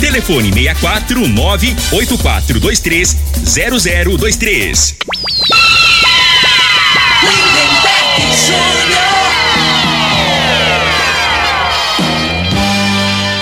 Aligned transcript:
Telefone 0.00 0.52
64 0.52 1.26
98423 1.28 3.16
0023. 3.44 4.96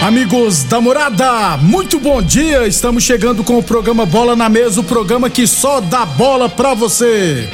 Amigos 0.02 0.64
da 0.64 0.80
morada, 0.82 1.56
muito 1.56 1.98
bom 1.98 2.20
dia. 2.20 2.66
Estamos 2.66 3.02
chegando 3.02 3.42
com 3.42 3.56
o 3.58 3.62
programa 3.62 4.04
Bola 4.04 4.36
na 4.36 4.50
Mesa 4.50 4.80
o 4.80 4.84
programa 4.84 5.30
que 5.30 5.46
só 5.46 5.80
dá 5.80 6.04
bola 6.04 6.48
pra 6.48 6.74
você. 6.74 7.48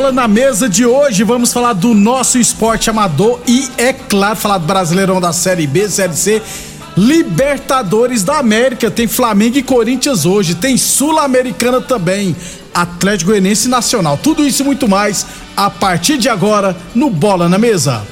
Bola 0.00 0.12
na 0.12 0.26
Mesa 0.26 0.66
de 0.66 0.86
hoje, 0.86 1.22
vamos 1.24 1.52
falar 1.52 1.74
do 1.74 1.92
nosso 1.92 2.38
esporte 2.38 2.88
amador 2.88 3.38
e, 3.46 3.68
é 3.76 3.92
claro, 3.92 4.34
falar 4.34 4.56
do 4.56 4.64
Brasileirão 4.64 5.20
da 5.20 5.30
Série 5.30 5.66
B, 5.66 5.90
Série 5.90 6.16
C. 6.16 6.42
Libertadores 6.96 8.22
da 8.22 8.38
América, 8.38 8.90
tem 8.90 9.06
Flamengo 9.06 9.58
e 9.58 9.62
Corinthians 9.62 10.24
hoje, 10.24 10.54
tem 10.54 10.78
Sul-Americana 10.78 11.82
também, 11.82 12.34
Atlético 12.72 13.32
Goianiense 13.32 13.68
Nacional. 13.68 14.16
Tudo 14.16 14.42
isso 14.46 14.62
e 14.62 14.64
muito 14.64 14.88
mais 14.88 15.26
a 15.54 15.68
partir 15.68 16.16
de 16.16 16.30
agora 16.30 16.74
no 16.94 17.10
Bola 17.10 17.46
na 17.46 17.58
Mesa. 17.58 18.02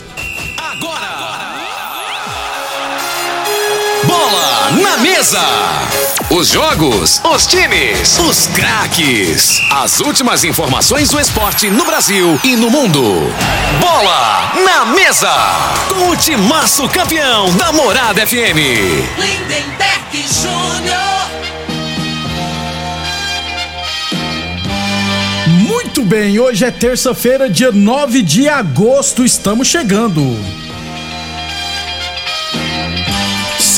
Agora! 0.59 1.09
Bola 4.04 4.72
na 4.82 4.97
Mesa! 4.98 5.41
Os 6.31 6.49
jogos, 6.49 7.22
os 7.25 7.47
times, 7.47 8.19
os 8.19 8.49
craques. 8.49 9.62
As 9.71 9.99
últimas 10.00 10.44
informações 10.44 11.09
do 11.09 11.19
esporte 11.19 11.71
no 11.71 11.87
Brasil 11.87 12.39
e 12.44 12.55
no 12.55 12.69
mundo. 12.69 13.03
Bola 13.81 14.53
na 14.62 14.84
Mesa! 14.84 15.33
Com 15.89 16.11
o 16.11 16.16
timaço 16.16 16.87
campeão 16.91 17.50
da 17.56 17.72
Morada 17.72 18.27
FM. 18.27 18.59
Lindenberg 19.16 20.27
Júnior. 20.28 20.99
Muito 25.66 26.03
bem, 26.03 26.39
hoje 26.39 26.66
é 26.66 26.71
terça-feira, 26.71 27.49
dia 27.49 27.72
9 27.72 28.21
de 28.21 28.50
agosto, 28.50 29.25
estamos 29.25 29.66
chegando. 29.66 30.67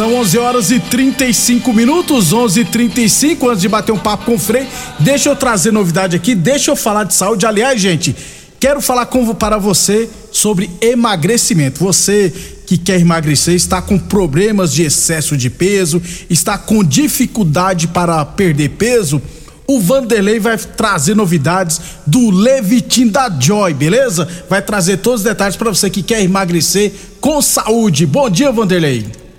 São 0.01 0.15
11 0.15 0.39
horas 0.39 0.71
e 0.71 0.81
35 0.81 1.75
minutos, 1.75 2.33
11 2.33 2.61
e 2.61 2.65
35 2.65 3.51
antes 3.51 3.61
de 3.61 3.69
bater 3.69 3.93
um 3.93 3.99
papo 3.99 4.25
com 4.25 4.35
o 4.37 4.39
Frei. 4.39 4.67
Deixa 4.99 5.29
eu 5.29 5.37
trazer 5.37 5.73
novidade 5.73 6.17
aqui, 6.17 6.35
deixa 6.35 6.71
eu 6.71 6.75
falar 6.75 7.05
de 7.05 7.13
saúde. 7.13 7.45
Aliás, 7.45 7.79
gente, 7.79 8.17
quero 8.59 8.81
falar 8.81 9.05
com, 9.05 9.35
para 9.35 9.59
você 9.59 10.09
sobre 10.33 10.71
emagrecimento. 10.81 11.85
Você 11.85 12.33
que 12.65 12.79
quer 12.79 12.99
emagrecer, 12.99 13.55
está 13.55 13.83
com 13.83 13.99
problemas 13.99 14.73
de 14.73 14.85
excesso 14.85 15.37
de 15.37 15.51
peso, 15.51 16.01
está 16.31 16.57
com 16.57 16.83
dificuldade 16.83 17.87
para 17.87 18.25
perder 18.25 18.71
peso 18.71 19.21
o 19.67 19.79
Vanderlei 19.79 20.41
vai 20.41 20.57
trazer 20.57 21.15
novidades 21.15 21.81
do 22.05 22.31
Levitin 22.31 23.07
da 23.07 23.31
Joy, 23.31 23.73
beleza? 23.75 24.27
Vai 24.49 24.61
trazer 24.63 24.97
todos 24.97 25.21
os 25.21 25.25
detalhes 25.25 25.57
para 25.57 25.69
você 25.69 25.89
que 25.89 26.03
quer 26.03 26.23
emagrecer 26.23 26.91
com 27.21 27.41
saúde. 27.41 28.05
Bom 28.05 28.29
dia, 28.29 28.51
Vanderlei. 28.51 29.30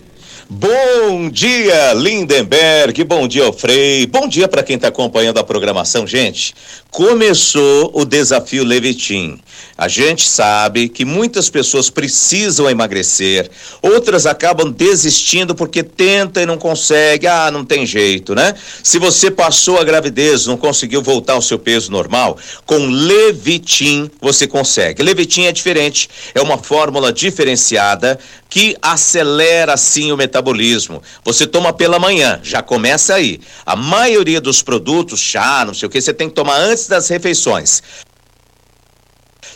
Bom 0.53 1.29
dia, 1.29 1.93
Lindenberg. 1.93 3.05
Bom 3.05 3.25
dia, 3.25 3.53
Frei. 3.53 4.05
Bom 4.05 4.27
dia 4.27 4.49
para 4.49 4.61
quem 4.61 4.75
está 4.75 4.89
acompanhando 4.89 5.37
a 5.37 5.45
programação, 5.45 6.05
gente. 6.05 6.53
Começou 6.89 7.89
o 7.93 8.03
desafio 8.03 8.65
Levitin. 8.65 9.39
A 9.77 9.87
gente 9.87 10.27
sabe 10.27 10.89
que 10.89 11.05
muitas 11.05 11.49
pessoas 11.49 11.89
precisam 11.89 12.69
emagrecer, 12.69 13.49
outras 13.81 14.25
acabam 14.25 14.69
desistindo 14.69 15.55
porque 15.55 15.83
tenta 15.83 16.41
e 16.41 16.45
não 16.45 16.57
consegue. 16.57 17.27
Ah, 17.27 17.49
não 17.49 17.63
tem 17.63 17.85
jeito, 17.85 18.35
né? 18.35 18.53
Se 18.83 18.99
você 18.99 19.31
passou 19.31 19.79
a 19.79 19.85
gravidez, 19.85 20.47
não 20.47 20.57
conseguiu 20.57 21.01
voltar 21.01 21.33
ao 21.33 21.41
seu 21.41 21.57
peso 21.57 21.89
normal, 21.89 22.37
com 22.65 22.77
Levitin 22.87 24.11
você 24.19 24.45
consegue. 24.45 25.01
Levitin 25.01 25.43
é 25.43 25.53
diferente, 25.53 26.09
é 26.35 26.41
uma 26.41 26.57
fórmula 26.57 27.13
diferenciada 27.13 28.19
que 28.51 28.75
acelera 28.81 29.77
sim 29.77 30.11
o 30.11 30.17
metabolismo. 30.17 31.01
Você 31.23 31.47
toma 31.47 31.71
pela 31.71 31.97
manhã, 31.97 32.37
já 32.43 32.61
começa 32.61 33.15
aí. 33.15 33.39
A 33.65 33.77
maioria 33.77 34.41
dos 34.41 34.61
produtos, 34.61 35.21
chá, 35.21 35.63
não 35.65 35.73
sei 35.73 35.87
o 35.87 35.89
que, 35.89 36.01
você 36.01 36.13
tem 36.13 36.27
que 36.27 36.35
tomar 36.35 36.57
antes 36.57 36.85
das 36.85 37.07
refeições. 37.07 37.81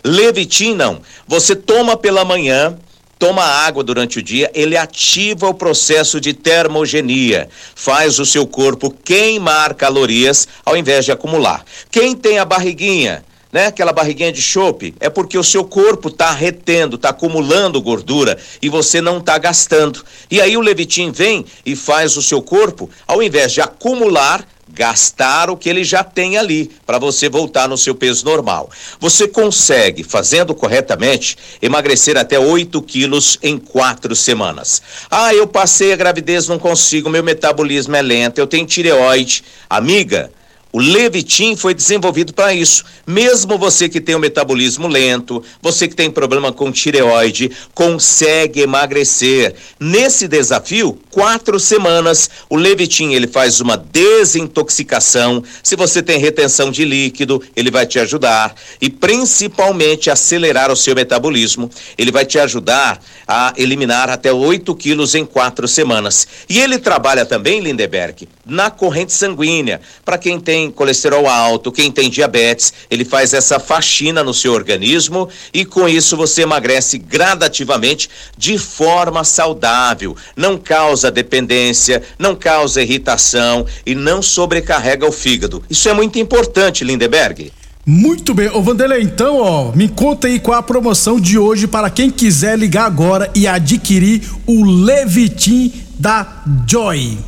Levitin 0.01 0.75
não. 0.75 1.01
Você 1.27 1.57
toma 1.57 1.97
pela 1.97 2.23
manhã, 2.23 2.79
toma 3.19 3.43
água 3.43 3.83
durante 3.83 4.19
o 4.19 4.23
dia, 4.23 4.49
ele 4.55 4.77
ativa 4.77 5.49
o 5.49 5.53
processo 5.53 6.21
de 6.21 6.33
termogenia, 6.33 7.49
faz 7.75 8.17
o 8.17 8.25
seu 8.25 8.47
corpo 8.47 8.89
queimar 8.89 9.73
calorias 9.73 10.47
ao 10.63 10.77
invés 10.77 11.03
de 11.03 11.11
acumular. 11.11 11.65
Quem 11.91 12.15
tem 12.15 12.39
a 12.39 12.45
barriguinha, 12.45 13.25
né? 13.55 13.67
Aquela 13.67 13.93
barriguinha 13.93 14.33
de 14.33 14.41
chope, 14.41 14.93
é 14.99 15.09
porque 15.09 15.37
o 15.37 15.43
seu 15.43 15.63
corpo 15.63 16.09
está 16.09 16.29
retendo, 16.29 16.97
está 16.97 17.11
acumulando 17.11 17.81
gordura 17.81 18.37
e 18.61 18.67
você 18.67 18.99
não 18.99 19.19
está 19.19 19.37
gastando. 19.37 20.03
E 20.29 20.41
aí 20.41 20.57
o 20.57 20.59
Levitin 20.59 21.09
vem 21.09 21.45
e 21.65 21.73
faz 21.73 22.17
o 22.17 22.21
seu 22.21 22.41
corpo, 22.41 22.89
ao 23.07 23.23
invés 23.23 23.53
de 23.53 23.61
acumular, 23.61 24.45
gastar 24.67 25.49
o 25.49 25.55
que 25.55 25.69
ele 25.69 25.85
já 25.85 26.03
tem 26.03 26.37
ali 26.37 26.69
para 26.85 26.99
você 26.99 27.29
voltar 27.29 27.69
no 27.69 27.77
seu 27.77 27.95
peso 27.95 28.25
normal. 28.25 28.69
Você 28.99 29.25
consegue, 29.25 30.03
fazendo 30.03 30.53
corretamente, 30.53 31.37
emagrecer 31.61 32.17
até 32.17 32.37
8 32.37 32.81
quilos 32.81 33.39
em 33.41 33.57
quatro 33.57 34.13
semanas. 34.17 34.81
Ah, 35.09 35.33
eu 35.33 35.47
passei 35.47 35.93
a 35.93 35.95
gravidez, 35.95 36.49
não 36.49 36.59
consigo, 36.59 37.09
meu 37.09 37.23
metabolismo 37.23 37.95
é 37.95 38.01
lento, 38.01 38.37
eu 38.37 38.47
tenho 38.47 38.65
tireoide. 38.65 39.45
Amiga, 39.69 40.29
o 40.75 40.79
Levitin 40.79 41.55
foi 41.55 41.73
desenvolvido 41.73 42.33
para 42.33 42.53
isso. 42.53 42.83
Mesmo 43.07 43.57
você 43.57 43.87
que 43.87 44.01
tem 44.01 44.13
um 44.13 44.19
metabolismo 44.19 44.89
lento, 44.89 45.41
você 45.61 45.87
que 45.87 45.95
tem 45.95 46.11
problema 46.11 46.51
com 46.51 46.69
tireoide, 46.69 47.49
consegue 47.73 48.59
emagrecer. 48.59 49.55
Nesse 49.79 50.27
desafio, 50.27 50.99
quatro 51.09 51.61
semanas, 51.61 52.29
o 52.49 52.57
Levitin 52.57 53.13
ele 53.13 53.25
faz 53.25 53.61
uma 53.61 53.77
desintoxicação. 53.77 55.41
Se 55.63 55.77
você 55.77 56.03
tem 56.03 56.19
retenção 56.19 56.69
de 56.69 56.83
líquido, 56.83 57.41
ele 57.55 57.71
vai 57.71 57.85
te 57.85 57.97
ajudar 57.97 58.53
e 58.81 58.89
principalmente 58.89 60.09
acelerar 60.09 60.69
o 60.69 60.75
seu 60.75 60.93
metabolismo. 60.93 61.71
Ele 61.97 62.11
vai 62.11 62.25
te 62.25 62.37
ajudar 62.37 63.01
a 63.25 63.53
eliminar 63.55 64.09
até 64.09 64.33
8 64.33 64.75
quilos 64.75 65.15
em 65.15 65.25
quatro 65.25 65.69
semanas. 65.69 66.27
E 66.49 66.59
ele 66.59 66.77
trabalha 66.77 67.25
também, 67.25 67.61
Lindeberg, 67.61 68.27
na 68.45 68.69
corrente 68.69 69.13
sanguínea. 69.13 69.81
Para 70.03 70.17
quem 70.17 70.39
tem 70.39 70.69
colesterol 70.69 71.27
alto, 71.27 71.71
quem 71.71 71.91
tem 71.91 72.09
diabetes, 72.09 72.73
ele 72.89 73.03
faz 73.03 73.33
essa 73.33 73.59
faxina 73.59 74.23
no 74.23 74.33
seu 74.33 74.53
organismo 74.53 75.27
e 75.53 75.65
com 75.65 75.87
isso 75.87 76.15
você 76.15 76.43
emagrece 76.43 76.97
gradativamente 76.97 78.09
de 78.37 78.57
forma 78.57 79.23
saudável. 79.23 80.15
Não 80.35 80.57
causa 80.57 81.11
dependência, 81.11 82.03
não 82.19 82.35
causa 82.35 82.81
irritação 82.81 83.65
e 83.85 83.95
não 83.95 84.21
sobrecarrega 84.21 85.07
o 85.07 85.11
fígado. 85.11 85.63
Isso 85.69 85.89
é 85.89 85.93
muito 85.93 86.19
importante, 86.19 86.83
Lindeberg. 86.83 87.51
Muito 87.87 88.33
bem, 88.33 88.49
ô 88.49 88.63
Vanderlei, 88.63 89.03
então, 89.03 89.37
ó, 89.37 89.71
me 89.71 89.87
conta 89.87 90.25
aí 90.25 90.39
qual 90.39 90.57
a 90.57 90.63
promoção 90.63 91.19
de 91.19 91.37
hoje 91.37 91.67
para 91.67 91.87
quem 91.87 92.09
quiser 92.09 92.57
ligar 92.57 92.85
agora 92.85 93.29
e 93.35 93.47
adquirir 93.47 94.23
o 94.47 94.65
Levitin 94.65 95.71
da 95.99 96.43
Joy. 96.67 97.19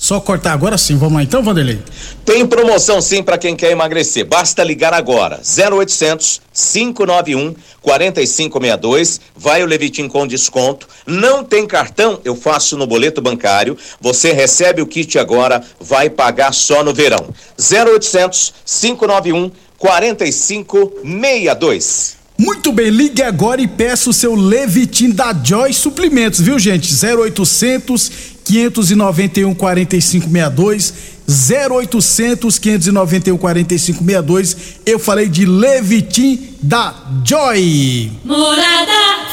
Só 0.00 0.18
cortar 0.18 0.54
agora 0.54 0.78
sim, 0.78 0.96
vamos 0.96 1.16
lá 1.16 1.22
então, 1.22 1.42
Vanderlei. 1.42 1.78
Tem 2.24 2.46
promoção 2.46 3.02
sim 3.02 3.22
para 3.22 3.36
quem 3.36 3.54
quer 3.54 3.70
emagrecer. 3.70 4.24
Basta 4.24 4.64
ligar 4.64 4.94
agora. 4.94 5.42
0800 5.44 6.40
591 6.54 7.54
4562. 7.82 9.20
Vai 9.36 9.62
o 9.62 9.66
Levitim 9.66 10.08
com 10.08 10.26
desconto. 10.26 10.88
Não 11.06 11.44
tem 11.44 11.66
cartão? 11.66 12.18
Eu 12.24 12.34
faço 12.34 12.78
no 12.78 12.86
boleto 12.86 13.20
bancário. 13.20 13.76
Você 14.00 14.32
recebe 14.32 14.80
o 14.80 14.86
kit 14.86 15.18
agora, 15.18 15.62
vai 15.78 16.08
pagar 16.08 16.54
só 16.54 16.82
no 16.82 16.94
verão. 16.94 17.28
0800 17.58 18.54
591 18.64 19.50
4562. 19.76 22.18
Muito 22.38 22.72
bem, 22.72 22.88
ligue 22.88 23.22
agora 23.22 23.60
e 23.60 23.68
peça 23.68 24.08
o 24.08 24.14
seu 24.14 24.34
Levitim 24.34 25.10
da 25.10 25.38
Joy 25.44 25.74
Suprimentos, 25.74 26.40
viu 26.40 26.58
gente? 26.58 26.90
0800 26.90 28.39
591 28.50 29.54
4562 29.54 30.94
0800 31.28 32.58
591 32.58 33.38
4562. 33.38 34.56
Eu 34.84 34.98
falei 34.98 35.28
de 35.28 35.46
Levitim 35.46 36.38
da 36.60 36.92
Joy. 37.24 38.10
Morada 38.24 38.90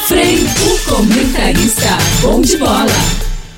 Frei, 0.07 0.37
o 0.37 0.79
comentarista 0.89 1.97
bom 2.21 2.41
de 2.41 2.57
bola. 2.57 2.85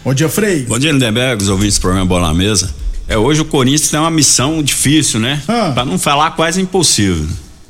Bom 0.03 0.13
dia, 0.13 0.29
Frei. 0.29 0.63
Bom 0.63 0.79
dia, 0.79 0.93
Lindenberg, 0.93 1.43
os 1.43 1.49
ouvintes 1.49 1.77
do 1.77 1.81
programa 1.81 2.05
Bola 2.05 2.27
na 2.29 2.33
Mesa. 2.33 2.73
É, 3.07 3.17
hoje 3.17 3.41
o 3.41 3.45
Corinthians 3.45 3.89
tem 3.89 3.99
uma 3.99 4.09
missão 4.09 4.63
difícil, 4.63 5.19
né? 5.19 5.41
Ah. 5.47 5.71
Pra 5.73 5.83
não 5.83 5.99
falar 5.99 6.31
quase 6.31 6.61
impossível. 6.61 7.27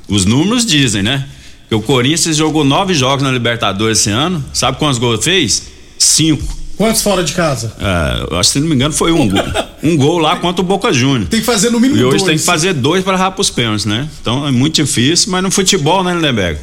Os 0.08 0.26
números 0.26 0.66
dizem, 0.66 1.02
né? 1.02 1.28
Que 1.68 1.74
o 1.74 1.82
Corinthians 1.82 2.38
jogou 2.38 2.64
nove 2.64 2.94
jogos 2.94 3.24
na 3.24 3.32
Libertadores 3.32 4.00
esse 4.00 4.12
ano. 4.12 4.44
Sabe 4.54 4.78
quantos 4.78 5.00
gols 5.00 5.24
fez? 5.24 5.64
Cinco. 5.98 6.59
Quantos 6.80 7.02
fora 7.02 7.26
de 7.26 7.34
casa? 7.34 7.74
É, 7.78 8.34
eu 8.34 8.40
acho 8.40 8.52
que 8.52 8.54
se 8.54 8.60
não 8.62 8.70
me 8.70 8.74
engano 8.74 8.94
foi 8.94 9.12
um 9.12 9.28
gol. 9.28 9.44
um 9.84 9.98
gol 9.98 10.18
lá 10.18 10.38
contra 10.38 10.62
o 10.62 10.66
Boca 10.66 10.94
Juniors. 10.94 11.28
Tem 11.28 11.42
que 11.42 11.46
fazer 11.46 11.70
no 11.72 11.78
mínimo 11.78 12.00
E 12.00 12.06
hoje 12.06 12.20
dois. 12.20 12.24
tem 12.24 12.38
que 12.38 12.44
fazer 12.46 12.72
dois 12.72 13.04
para 13.04 13.18
rapar 13.18 13.42
os 13.42 13.50
pênaltis, 13.50 13.84
né? 13.86 14.08
Então 14.22 14.48
é 14.48 14.52
muito 14.52 14.76
difícil, 14.76 15.30
mas 15.30 15.44
no 15.44 15.52
futebol, 15.52 16.06
né, 16.06 16.14
Lindenberg? 16.14 16.58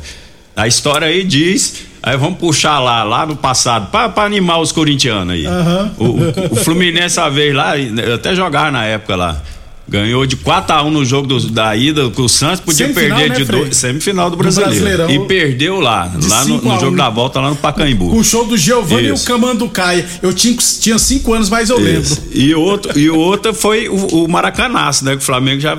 A 0.56 0.66
história 0.66 1.06
aí 1.06 1.22
diz. 1.22 1.82
Aí 2.02 2.16
vamos 2.16 2.38
puxar 2.38 2.78
lá, 2.78 3.02
lá 3.04 3.26
no 3.26 3.36
passado, 3.36 3.90
pra 3.90 4.10
animar 4.24 4.58
os 4.58 4.72
corintianos 4.72 5.34
aí. 5.34 5.44
Aham. 5.44 5.92
O, 5.98 6.04
o, 6.04 6.52
o 6.52 6.56
Fluminense, 6.56 7.20
uma 7.20 7.28
vez 7.28 7.54
lá, 7.54 7.76
eu 7.78 8.14
até 8.14 8.34
jogar 8.34 8.72
na 8.72 8.86
época 8.86 9.16
lá. 9.16 9.42
Ganhou 9.88 10.26
de 10.26 10.36
4x1 10.36 10.90
no 10.90 11.04
jogo 11.04 11.28
do- 11.28 11.48
da 11.48 11.76
ida, 11.76 12.10
que 12.10 12.20
o 12.20 12.28
Santos 12.28 12.58
podia 12.60 12.88
Semifinal, 12.88 13.18
perder 13.20 13.28
né, 13.30 13.36
de 13.36 13.44
dois. 13.44 13.76
Semifinal 13.76 14.28
do 14.30 14.36
Do 14.36 14.42
brasileiro. 14.42 14.74
Brasileirão. 14.74 15.10
E 15.10 15.28
perdeu 15.28 15.78
lá, 15.78 16.06
lá 16.06 16.10
no, 16.10 16.22
5 16.22 16.68
a 16.68 16.72
no 16.72 16.76
1, 16.76 16.80
jogo 16.80 16.96
da 16.96 17.08
volta, 17.08 17.40
lá 17.40 17.50
no 17.50 17.56
Pacaembu. 17.56 18.10
Com 18.10 18.18
o 18.18 18.24
show 18.24 18.44
do 18.44 18.56
Giovanni 18.56 19.06
e 19.08 19.10
o 19.12 19.14
Isso. 19.14 19.24
Camanducaia. 19.24 20.04
Eu 20.20 20.32
tinha, 20.34 20.56
tinha 20.80 20.98
cinco 20.98 21.32
anos, 21.34 21.48
mas 21.48 21.70
eu 21.70 21.78
lembro. 21.78 22.02
Isso. 22.02 22.20
E 22.32 22.52
outro, 22.52 22.98
e 22.98 23.08
outra 23.08 23.54
foi 23.54 23.88
o, 23.88 24.24
o 24.24 24.28
Maracanaço, 24.28 25.04
né? 25.04 25.12
Que 25.12 25.18
o 25.22 25.24
Flamengo 25.24 25.60
já 25.60 25.78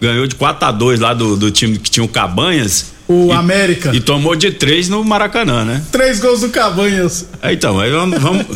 ganhou 0.00 0.26
de 0.26 0.34
4 0.34 0.66
a 0.68 0.72
2 0.72 0.98
lá 0.98 1.14
do, 1.14 1.36
do 1.36 1.48
time 1.52 1.78
que 1.78 1.88
tinha 1.88 2.02
o 2.02 2.08
Cabanhas. 2.08 2.86
O 3.06 3.28
E- 3.28 3.32
América. 3.32 3.92
E 3.94 4.00
tomou 4.00 4.34
de 4.34 4.50
3 4.50 4.88
no 4.88 5.04
Maracanã, 5.04 5.64
né? 5.64 5.80
Três 5.92 6.18
gols 6.18 6.40
do 6.40 6.48
Cabanhas. 6.48 7.26
Então, 7.44 7.78
aí 7.78 7.90
vamos, 7.92 8.20
vamos- 8.20 8.46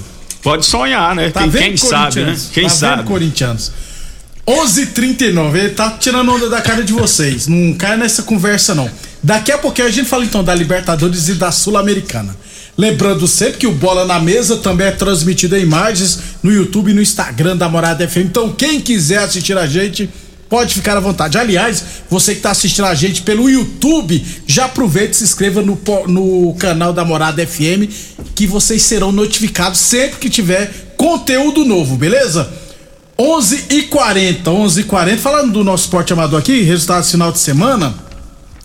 pode 0.43 0.67
sonhar, 0.67 1.15
né? 1.15 1.31
Tá 1.31 1.43
quem 1.43 1.51
quem 1.51 1.77
sabe, 1.77 2.21
né? 2.23 2.37
Quem 2.53 2.65
tá 2.65 2.69
sabe. 2.71 2.97
Vendo, 3.03 3.07
corintianos. 3.07 3.71
11:39. 4.49 5.59
Ele 5.59 5.69
tá 5.71 5.91
tirando 5.91 6.33
onda 6.33 6.49
da 6.49 6.63
cara 6.63 6.83
de 6.83 6.93
vocês. 6.93 7.47
Não 7.47 7.75
cai 7.75 7.99
nessa 7.99 8.23
conversa 8.23 8.75
não. 8.75 8.91
Daqui 9.23 9.53
a 9.53 9.59
pouquinho 9.59 9.89
a 9.89 9.91
gente 9.91 10.09
fala 10.09 10.25
então 10.25 10.43
da 10.43 10.55
Libertadores 10.55 11.29
e 11.29 11.35
da 11.35 11.53
Sul-Americana. 11.53 12.35
Lembrando 12.77 13.29
sempre 13.29 13.59
que 13.59 13.67
o 13.67 13.73
Bola 13.73 14.07
na 14.07 14.19
Mesa 14.19 14.57
também 14.57 14.87
é 14.87 14.93
transmitido 14.93 15.57
em 15.57 15.63
imagens 15.63 16.21
no 16.43 16.51
YouTube 16.51 16.93
e 16.93 16.95
no 16.95 17.03
Instagram 17.03 17.57
da 17.57 17.69
Morada 17.69 18.09
FM. 18.09 18.19
Então 18.19 18.51
quem 18.51 18.81
quiser 18.81 19.19
assistir 19.19 19.59
a 19.59 19.67
gente 19.67 20.09
pode 20.49 20.73
ficar 20.73 20.97
à 20.97 21.01
vontade. 21.01 21.37
Aliás, 21.37 21.85
você 22.09 22.33
que 22.33 22.39
está 22.39 22.53
assistindo 22.53 22.87
a 22.87 22.95
gente 22.95 23.21
pelo 23.23 23.51
YouTube, 23.51 24.25
já 24.47 24.65
aproveite 24.65 25.13
e 25.13 25.17
se 25.17 25.25
inscreva 25.25 25.61
no, 25.61 25.79
no 26.07 26.55
canal 26.55 26.93
da 26.95 27.05
Morada 27.05 27.47
FM 27.47 27.93
que 28.35 28.47
vocês 28.47 28.81
serão 28.83 29.13
notificados 29.13 29.79
sempre 29.79 30.21
que 30.21 30.31
tiver 30.31 30.93
conteúdo 30.97 31.65
novo, 31.67 31.97
beleza? 31.97 32.49
11 33.21 33.65
e 33.71 33.83
40, 33.83 34.49
11 34.49 34.81
e 34.81 34.85
40. 34.85 35.21
Falando 35.21 35.53
do 35.53 35.65
nosso 35.65 35.85
esporte 35.85 36.13
amador 36.13 36.39
aqui, 36.39 36.63
resultado 36.63 37.03
do 37.03 37.11
final 37.11 37.33
de 37.33 37.41
semana. 37.41 37.93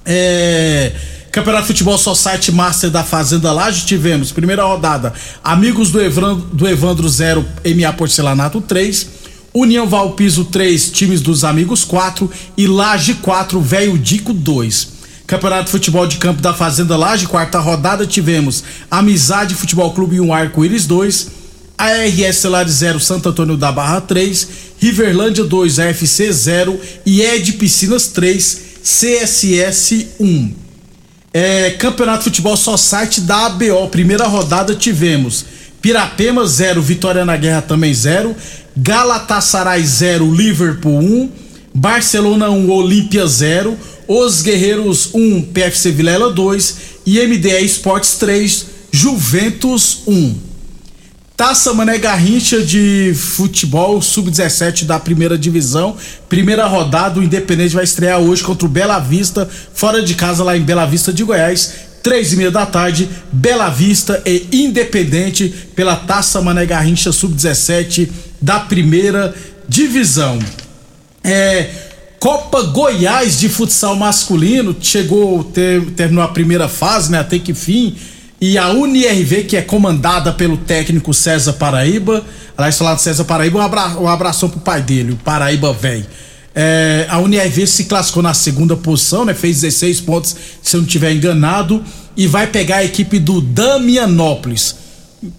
É. 0.06 0.92
Campeonato 1.32 1.64
de 1.64 1.68
Futebol 1.70 1.98
Society 1.98 2.52
Master 2.52 2.92
da 2.92 3.04
Fazenda 3.04 3.52
Laje, 3.52 3.88
tivemos 3.88 4.32
primeira 4.32 4.64
rodada, 4.64 5.12
Amigos 5.44 5.90
do 5.90 6.00
Evandro, 6.00 6.46
do 6.54 6.68
Evandro 6.68 7.10
0, 7.10 7.44
MA 7.76 7.92
Porcelanato 7.94 8.62
3, 8.62 9.08
União 9.52 9.88
Valpiso 9.88 10.46
3, 10.46 10.92
Times 10.92 11.22
dos 11.22 11.44
Amigos 11.44 11.84
4 11.84 12.30
e 12.56 12.68
Laje 12.68 13.16
4, 13.16 13.60
Velho 13.60 13.98
Dico 13.98 14.32
2. 14.32 14.90
Campeonato 15.26 15.66
de 15.66 15.72
Futebol 15.72 16.06
de 16.06 16.18
Campo 16.18 16.40
da 16.40 16.54
Fazenda 16.54 16.96
Laje, 16.96 17.26
quarta 17.26 17.60
rodada, 17.60 18.06
tivemos 18.06 18.64
Amizade 18.92 19.56
Futebol 19.56 19.92
Clube 19.92 20.20
1, 20.20 20.32
Arco-Íris 20.32 20.86
2, 20.86 21.43
ARS 21.78 22.38
Celar 22.38 22.68
0, 22.68 23.00
Santo 23.00 23.30
Antônio 23.30 23.58
da 23.58 23.72
Barra 23.72 24.02
3, 24.02 24.48
Riverlândia 24.80 25.44
2, 25.44 25.80
AFC 25.80 26.32
0 26.32 26.80
e 27.06 27.22
Ed 27.22 27.54
Piscinas 27.54 28.08
3, 28.08 28.62
CSS 28.84 30.08
1. 30.20 30.54
É, 31.34 31.72
Campeonato 31.72 32.20
de 32.20 32.26
Futebol 32.26 32.56
Society 32.56 33.22
da 33.22 33.48
ABO, 33.48 33.88
primeira 33.90 34.26
rodada 34.28 34.76
tivemos 34.76 35.46
Pirapema 35.82 36.46
0, 36.46 36.82
Vitória 36.82 37.26
na 37.26 37.36
Guerra 37.36 37.62
também 37.62 37.94
0, 37.94 38.36
Galatasaray 38.78 39.84
0, 39.84 40.34
Liverpool 40.34 41.00
1, 41.00 41.32
Barcelona 41.74 42.50
1, 42.50 42.70
Olímpia 42.70 43.28
0, 43.28 43.78
Os 44.08 44.42
Guerreiros 44.42 45.10
1, 45.14 45.42
PFC 45.54 45.92
Vilela 45.92 46.32
2 46.32 46.78
e 47.06 47.20
MDE 47.28 47.66
Esportes 47.66 48.14
3, 48.14 48.66
Juventus 48.92 50.04
1. 50.08 50.53
Taça 51.36 51.74
Mané 51.74 51.98
Garrincha 51.98 52.62
de 52.62 53.12
futebol 53.16 54.00
sub-17 54.02 54.86
da 54.86 55.00
primeira 55.00 55.38
divisão. 55.38 55.98
Primeira 56.30 56.68
rodada, 56.68 57.20
o 57.20 57.24
Independente 57.24 57.74
vai 57.74 57.84
estrear 57.84 58.20
hoje 58.20 58.44
contra 58.44 58.66
o 58.68 58.70
Bela 58.70 59.00
Vista, 59.00 59.50
fora 59.74 60.02
de 60.04 60.14
casa 60.14 60.44
lá 60.44 60.56
em 60.56 60.62
Bela 60.62 60.86
Vista 60.86 61.12
de 61.12 61.24
Goiás. 61.24 61.74
Três 62.04 62.34
e 62.34 62.36
meia 62.36 62.52
da 62.52 62.66
tarde, 62.66 63.10
Bela 63.32 63.70
Vista 63.70 64.22
e 64.26 64.48
Independente 64.52 65.50
pela 65.76 65.96
Taça 65.96 66.40
Mané 66.42 66.66
Garrincha 66.66 67.12
sub-17 67.12 68.10
da 68.40 68.60
primeira 68.60 69.34
divisão. 69.68 70.38
É, 71.24 71.70
Copa 72.20 72.62
Goiás 72.64 73.40
de 73.40 73.50
futsal 73.50 73.96
masculino 73.96 74.76
chegou, 74.80 75.44
ter- 75.46 75.82
terminou 75.92 76.24
a 76.24 76.28
primeira 76.28 76.70
fase, 76.70 77.12
né? 77.12 77.20
Até 77.20 77.40
que 77.40 77.54
fim. 77.56 77.96
E 78.46 78.58
a 78.58 78.72
UniRV, 78.72 79.46
que 79.46 79.56
é 79.56 79.62
comandada 79.62 80.34
pelo 80.34 80.58
técnico 80.58 81.14
César 81.14 81.54
Paraíba, 81.54 82.22
aliás, 82.58 82.78
falar 82.78 82.96
de 82.96 83.02
César 83.02 83.24
Paraíba, 83.24 83.58
um, 83.58 83.62
abra, 83.62 83.98
um 83.98 84.06
abração 84.06 84.50
pro 84.50 84.60
pai 84.60 84.82
dele, 84.82 85.14
o 85.14 85.16
Paraíba 85.16 85.72
Velho. 85.72 86.06
É, 86.54 87.06
a 87.08 87.20
UniRV 87.20 87.66
se 87.66 87.86
classificou 87.86 88.22
na 88.22 88.34
segunda 88.34 88.76
posição, 88.76 89.24
né? 89.24 89.34
Fez 89.34 89.62
16 89.62 90.02
pontos, 90.02 90.36
se 90.62 90.76
eu 90.76 90.82
não 90.82 90.86
estiver 90.86 91.14
enganado, 91.14 91.82
e 92.18 92.28
vai 92.28 92.46
pegar 92.46 92.80
a 92.80 92.84
equipe 92.84 93.18
do 93.18 93.40
Damianópolis. 93.40 94.76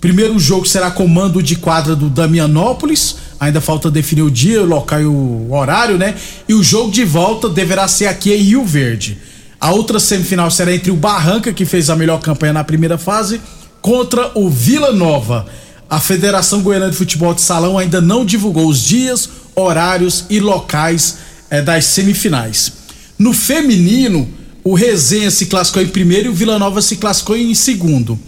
Primeiro 0.00 0.38
jogo 0.38 0.64
será 0.64 0.90
comando 0.90 1.42
de 1.42 1.56
quadra 1.56 1.94
do 1.94 2.08
Damianópolis. 2.08 3.16
Ainda 3.38 3.60
falta 3.60 3.90
definir 3.90 4.22
o 4.22 4.30
dia, 4.30 4.62
o 4.62 4.66
local 4.66 5.02
e 5.02 5.04
o 5.04 5.52
horário, 5.52 5.98
né? 5.98 6.14
E 6.48 6.54
o 6.54 6.62
jogo 6.62 6.90
de 6.90 7.04
volta 7.04 7.50
deverá 7.50 7.86
ser 7.86 8.06
aqui 8.06 8.32
em 8.32 8.40
Rio 8.40 8.64
Verde. 8.64 9.18
A 9.60 9.72
outra 9.72 9.98
semifinal 9.98 10.50
será 10.50 10.74
entre 10.74 10.90
o 10.90 10.96
Barranca, 10.96 11.52
que 11.52 11.64
fez 11.64 11.88
a 11.90 11.96
melhor 11.96 12.20
campanha 12.20 12.52
na 12.52 12.64
primeira 12.64 12.98
fase, 12.98 13.40
contra 13.80 14.30
o 14.34 14.48
Vila 14.48 14.92
Nova. 14.92 15.46
A 15.88 16.00
Federação 16.00 16.62
Goiana 16.62 16.90
de 16.90 16.96
Futebol 16.96 17.34
de 17.34 17.40
Salão 17.40 17.78
ainda 17.78 18.00
não 18.00 18.24
divulgou 18.24 18.68
os 18.68 18.82
dias, 18.82 19.28
horários 19.54 20.24
e 20.28 20.40
locais 20.40 21.18
eh, 21.50 21.62
das 21.62 21.84
semifinais. 21.84 22.72
No 23.18 23.32
feminino, 23.32 24.28
o 24.64 24.74
Resenha 24.74 25.30
se 25.30 25.46
classificou 25.46 25.82
em 25.82 25.88
primeiro 25.88 26.26
e 26.26 26.30
o 26.30 26.34
Vila 26.34 26.58
Nova 26.58 26.80
se 26.80 26.96
classificou 26.96 27.36
em 27.36 27.54
segundo. 27.54 28.18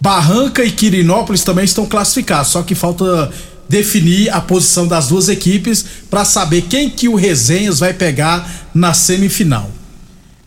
Barranca 0.00 0.64
e 0.64 0.70
Quirinópolis 0.70 1.42
também 1.42 1.64
estão 1.64 1.86
classificados, 1.86 2.52
só 2.52 2.62
que 2.62 2.74
falta 2.74 3.30
definir 3.68 4.30
a 4.30 4.40
posição 4.40 4.86
das 4.86 5.08
duas 5.08 5.28
equipes 5.28 5.84
para 6.10 6.24
saber 6.24 6.62
quem 6.62 6.88
que 6.88 7.08
o 7.08 7.14
Resenhas 7.14 7.80
vai 7.80 7.92
pegar 7.92 8.68
na 8.74 8.94
semifinal. 8.94 9.70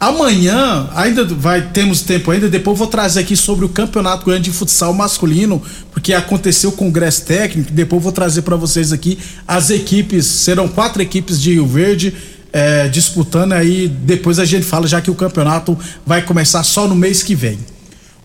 Amanhã, 0.02 0.90
ainda 0.96 1.24
vai 1.26 1.62
temos 1.70 2.02
tempo 2.02 2.32
ainda, 2.32 2.50
depois 2.50 2.76
vou 2.76 2.88
trazer 2.88 3.20
aqui 3.20 3.38
sobre 3.38 3.66
o 3.66 3.70
Campeonato 3.70 4.26
Goiano 4.26 4.44
de 4.44 4.50
Futsal 4.50 4.92
Masculino, 4.96 5.62
porque 5.92 6.12
aconteceu 6.12 6.72
o 6.72 6.74
congresso 6.74 7.24
técnico, 7.24 7.72
depois 7.72 8.02
vou 8.02 8.12
trazer 8.12 8.42
para 8.42 8.56
vocês 8.56 8.92
aqui 8.92 9.20
as 9.48 9.70
equipes, 9.70 10.26
serão 10.26 10.68
quatro 10.68 11.04
equipes 11.04 11.40
de 11.40 11.52
Rio 11.52 11.68
Verde 11.68 12.16
eh, 12.52 12.88
disputando 12.88 13.54
aí, 13.54 13.88
depois 13.88 14.40
a 14.40 14.46
gente 14.46 14.66
fala 14.66 14.88
já 14.88 15.00
que 15.00 15.12
o 15.12 15.14
campeonato 15.14 15.78
vai 16.04 16.24
começar 16.24 16.64
só 16.64 16.88
no 16.88 16.96
mês 16.96 17.22
que 17.22 17.36
vem. 17.36 17.60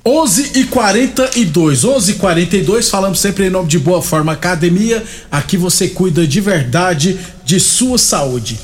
11 0.02 0.52
e 0.54 0.64
42 0.64 1.84
11 1.84 2.10
e 2.10 2.14
42 2.14 2.88
falamos 2.88 3.18
sempre 3.18 3.48
em 3.48 3.50
nome 3.50 3.68
de 3.68 3.78
Boa 3.78 4.00
Forma 4.00 4.32
Academia. 4.32 5.04
Aqui 5.30 5.58
você 5.58 5.88
cuida 5.88 6.26
de 6.26 6.40
verdade 6.40 7.18
de 7.44 7.60
sua 7.60 7.98
saúde. 7.98 8.58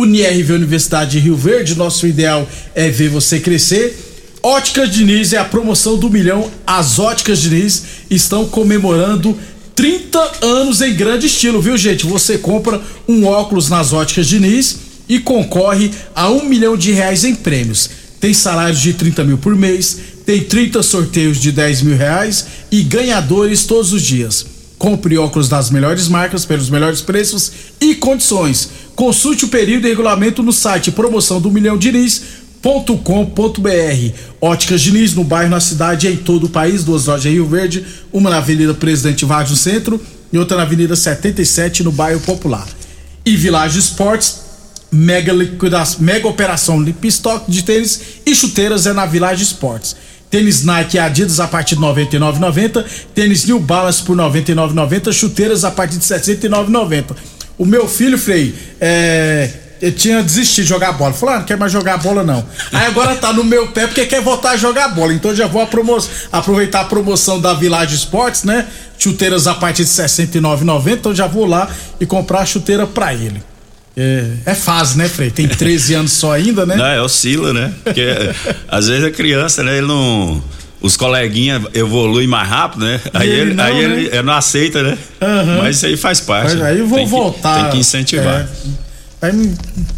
UniRV 0.00 0.52
Universidade 0.52 1.12
de 1.12 1.18
Rio 1.18 1.36
Verde, 1.36 1.74
nosso 1.74 2.06
ideal 2.06 2.48
é 2.74 2.88
ver 2.88 3.08
você 3.08 3.40
crescer. 3.40 3.96
Óticas 4.42 4.90
Diniz 4.90 5.32
é 5.32 5.38
a 5.38 5.44
promoção 5.44 5.98
do 5.98 6.10
milhão. 6.10 6.50
As 6.66 6.98
Óticas 6.98 7.40
Diniz 7.40 7.82
estão 8.10 8.46
comemorando 8.46 9.36
30 9.74 10.18
anos 10.42 10.80
em 10.80 10.94
grande 10.94 11.26
estilo, 11.26 11.60
viu, 11.60 11.76
gente? 11.76 12.06
Você 12.06 12.38
compra 12.38 12.80
um 13.08 13.26
óculos 13.26 13.68
nas 13.68 13.92
Óticas 13.92 14.26
Diniz 14.26 14.76
e 15.08 15.18
concorre 15.18 15.90
a 16.14 16.30
um 16.30 16.44
milhão 16.44 16.76
de 16.76 16.92
reais 16.92 17.24
em 17.24 17.34
prêmios. 17.34 17.90
Tem 18.20 18.32
salários 18.32 18.80
de 18.80 18.92
30 18.94 19.24
mil 19.24 19.38
por 19.38 19.54
mês 19.54 19.98
tem 20.26 20.42
30 20.42 20.82
sorteios 20.82 21.38
de 21.38 21.52
10 21.52 21.82
mil 21.82 21.96
reais 21.96 22.46
e 22.70 22.82
ganhadores 22.82 23.64
todos 23.64 23.92
os 23.92 24.02
dias. 24.02 24.44
Compre 24.78 25.16
óculos 25.16 25.48
das 25.48 25.70
melhores 25.70 26.08
marcas 26.08 26.44
pelos 26.44 26.68
melhores 26.68 27.00
preços 27.00 27.50
e 27.80 27.94
condições. 27.94 28.68
Consulte 28.94 29.44
o 29.44 29.48
período 29.48 29.86
e 29.86 29.90
regulamento 29.90 30.42
no 30.42 30.52
site 30.52 30.90
promoção 30.90 31.40
do 31.40 31.50
milhão 31.50 31.78
diniz.com.br. 31.78 32.60
Óticas 34.40 34.82
Diniz 34.82 35.14
no 35.14 35.24
bairro, 35.24 35.50
na 35.50 35.60
cidade 35.60 36.06
e 36.06 36.12
em 36.12 36.16
todo 36.16 36.44
o 36.44 36.48
país. 36.50 36.84
Duas 36.84 37.06
lojas 37.06 37.26
em 37.26 37.34
Rio 37.34 37.46
Verde, 37.46 37.86
uma 38.12 38.28
na 38.28 38.36
Avenida 38.38 38.74
Presidente 38.74 39.24
Vargas 39.24 39.50
no 39.50 39.56
centro 39.56 40.00
e 40.32 40.38
outra 40.38 40.56
na 40.56 40.64
Avenida 40.64 40.94
77 40.94 41.82
no 41.82 41.90
bairro 41.92 42.20
Popular. 42.20 42.66
E 43.24 43.34
Village 43.36 43.78
Esportes 43.78 44.46
mega 44.90 45.32
mega 45.98 46.28
operação 46.28 46.80
Lipistock 46.80 47.50
de 47.50 47.62
tênis 47.62 48.00
e 48.24 48.34
chuteiras 48.34 48.86
é 48.86 48.92
na 48.92 49.06
Village 49.06 49.42
Esportes. 49.42 49.96
Tênis 50.30 50.64
Nike 50.64 50.98
Adidas 50.98 51.38
a 51.40 51.46
partir 51.46 51.76
de 51.76 51.80
99,90, 51.82 52.84
tênis 53.14 53.44
New 53.44 53.60
Balance 53.60 54.02
por 54.02 54.16
99,90, 54.16 55.12
chuteiras 55.12 55.64
a 55.64 55.70
partir 55.70 55.98
de 55.98 56.04
69,90. 56.04 57.16
O 57.56 57.64
meu 57.64 57.88
filho, 57.88 58.18
Frei, 58.18 58.54
é, 58.80 59.50
ele 59.80 59.92
tinha 59.92 60.22
desistido 60.22 60.64
de 60.64 60.68
jogar 60.68 60.92
bola. 60.92 61.12
Falou, 61.12 61.34
ah, 61.34 61.38
não 61.38 61.46
quer 61.46 61.56
mais 61.56 61.72
jogar 61.72 61.98
bola 61.98 62.22
não. 62.22 62.44
Aí 62.72 62.86
agora 62.86 63.14
tá 63.16 63.32
no 63.32 63.44
meu 63.44 63.68
pé 63.68 63.86
porque 63.86 64.06
quer 64.06 64.20
voltar 64.20 64.50
a 64.50 64.56
jogar 64.56 64.88
bola. 64.88 65.12
Então 65.12 65.34
já 65.34 65.46
vou 65.46 65.62
aproveitar 66.32 66.80
a 66.80 66.84
promoção 66.84 67.40
da 67.40 67.54
Village 67.54 67.94
Esportes, 67.94 68.44
né? 68.44 68.66
Chuteiras 68.98 69.46
a 69.46 69.54
partir 69.54 69.84
de 69.84 69.90
69,90. 69.90 70.92
Então 70.92 71.14
já 71.14 71.26
vou 71.26 71.46
lá 71.46 71.70
e 72.00 72.06
comprar 72.06 72.40
a 72.40 72.46
chuteira 72.46 72.86
pra 72.86 73.14
ele. 73.14 73.42
É, 73.96 74.30
é, 74.44 74.54
fase, 74.54 74.98
né, 74.98 75.08
Frei? 75.08 75.30
Tem 75.30 75.48
13 75.48 75.94
anos 75.94 76.12
só 76.12 76.32
ainda, 76.32 76.66
né? 76.66 76.76
Não, 76.76 76.84
é 76.84 77.00
oscila, 77.00 77.54
né? 77.54 77.72
Porque 77.82 78.04
às 78.68 78.88
vezes 78.88 79.04
a 79.04 79.10
criança, 79.10 79.62
né, 79.62 79.78
ele 79.78 79.86
não. 79.86 80.42
Os 80.82 80.94
coleguinhas 80.96 81.62
evoluem 81.72 82.26
mais 82.26 82.46
rápido, 82.46 82.84
né? 82.84 83.00
Aí, 83.14 83.28
ele, 83.28 83.54
não, 83.54 83.64
aí 83.64 83.74
né? 83.74 83.82
ele, 83.82 84.06
ele, 84.08 84.22
não 84.22 84.34
aceita, 84.34 84.82
né? 84.82 84.98
Uhum. 85.22 85.62
Mas 85.62 85.76
isso 85.76 85.86
aí 85.86 85.96
faz 85.96 86.20
parte. 86.20 86.54
Mas 86.54 86.62
aí 86.62 86.78
eu 86.78 86.86
vou 86.86 86.98
tem 86.98 87.06
voltar. 87.06 87.54
Que, 87.54 87.62
tem 87.62 87.70
que 87.70 87.78
incentivar. 87.78 88.46
É, 89.22 89.26
aí, 89.28 89.54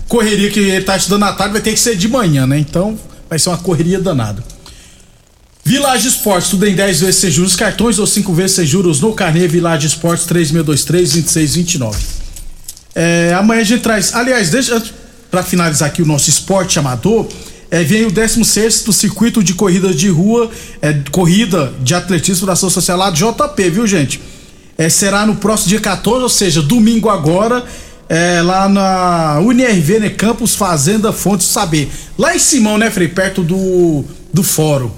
correria 0.06 0.48
que 0.48 0.60
ele 0.60 0.84
tá 0.84 0.96
estudando 0.96 1.24
à 1.24 1.32
tarde 1.32 1.54
vai 1.54 1.60
ter 1.60 1.72
que 1.72 1.80
ser 1.80 1.96
de 1.96 2.06
manhã, 2.06 2.46
né? 2.46 2.56
Então 2.56 2.96
vai 3.28 3.38
ser 3.38 3.48
uma 3.48 3.58
correria 3.58 3.98
danada. 3.98 4.42
Village 5.64 6.06
Esportes, 6.08 6.50
tudo 6.50 6.66
em 6.66 6.74
10 6.74 7.00
vezes 7.00 7.16
sem 7.16 7.30
juros, 7.30 7.56
cartões 7.56 7.98
ou 7.98 8.06
5 8.06 8.32
vezes 8.32 8.52
sem 8.52 8.64
juros 8.64 9.00
no 9.00 9.12
Carnê 9.12 9.48
Village 9.48 9.88
Esportes 9.88 10.24
3623 10.24 11.12
2629. 11.12 12.27
É, 12.94 13.34
amanhã 13.38 13.60
a 13.60 13.64
gente 13.64 13.82
traz. 13.82 14.14
Aliás, 14.14 14.50
deixa 14.50 14.82
para 15.30 15.42
finalizar 15.42 15.88
aqui 15.88 16.02
o 16.02 16.06
nosso 16.06 16.28
esporte 16.28 16.78
amador. 16.78 17.26
É, 17.70 17.84
vem 17.84 18.06
o 18.06 18.10
16 18.10 18.82
do 18.82 18.92
circuito 18.92 19.42
de 19.42 19.52
corrida 19.52 19.92
de 19.92 20.08
rua, 20.08 20.50
é, 20.80 20.94
corrida 21.10 21.72
de 21.82 21.94
atletismo 21.94 22.46
da 22.46 22.54
Ação 22.54 22.70
Social 22.70 22.96
lá 22.96 23.10
JP, 23.10 23.70
viu, 23.70 23.86
gente? 23.86 24.20
É, 24.78 24.88
será 24.88 25.26
no 25.26 25.36
próximo 25.36 25.68
dia 25.68 25.80
14, 25.80 26.22
ou 26.22 26.28
seja, 26.30 26.62
domingo 26.62 27.10
agora, 27.10 27.62
é, 28.08 28.40
lá 28.40 28.68
na 28.68 29.38
UNRV, 29.40 29.98
né? 29.98 30.08
Campus 30.08 30.54
Fazenda 30.54 31.12
Fontes 31.12 31.46
Saber. 31.46 31.90
Lá 32.16 32.34
em 32.34 32.38
Simão, 32.38 32.78
né, 32.78 32.90
Frei? 32.90 33.08
Perto 33.08 33.42
do, 33.42 34.02
do 34.32 34.42
fórum. 34.42 34.90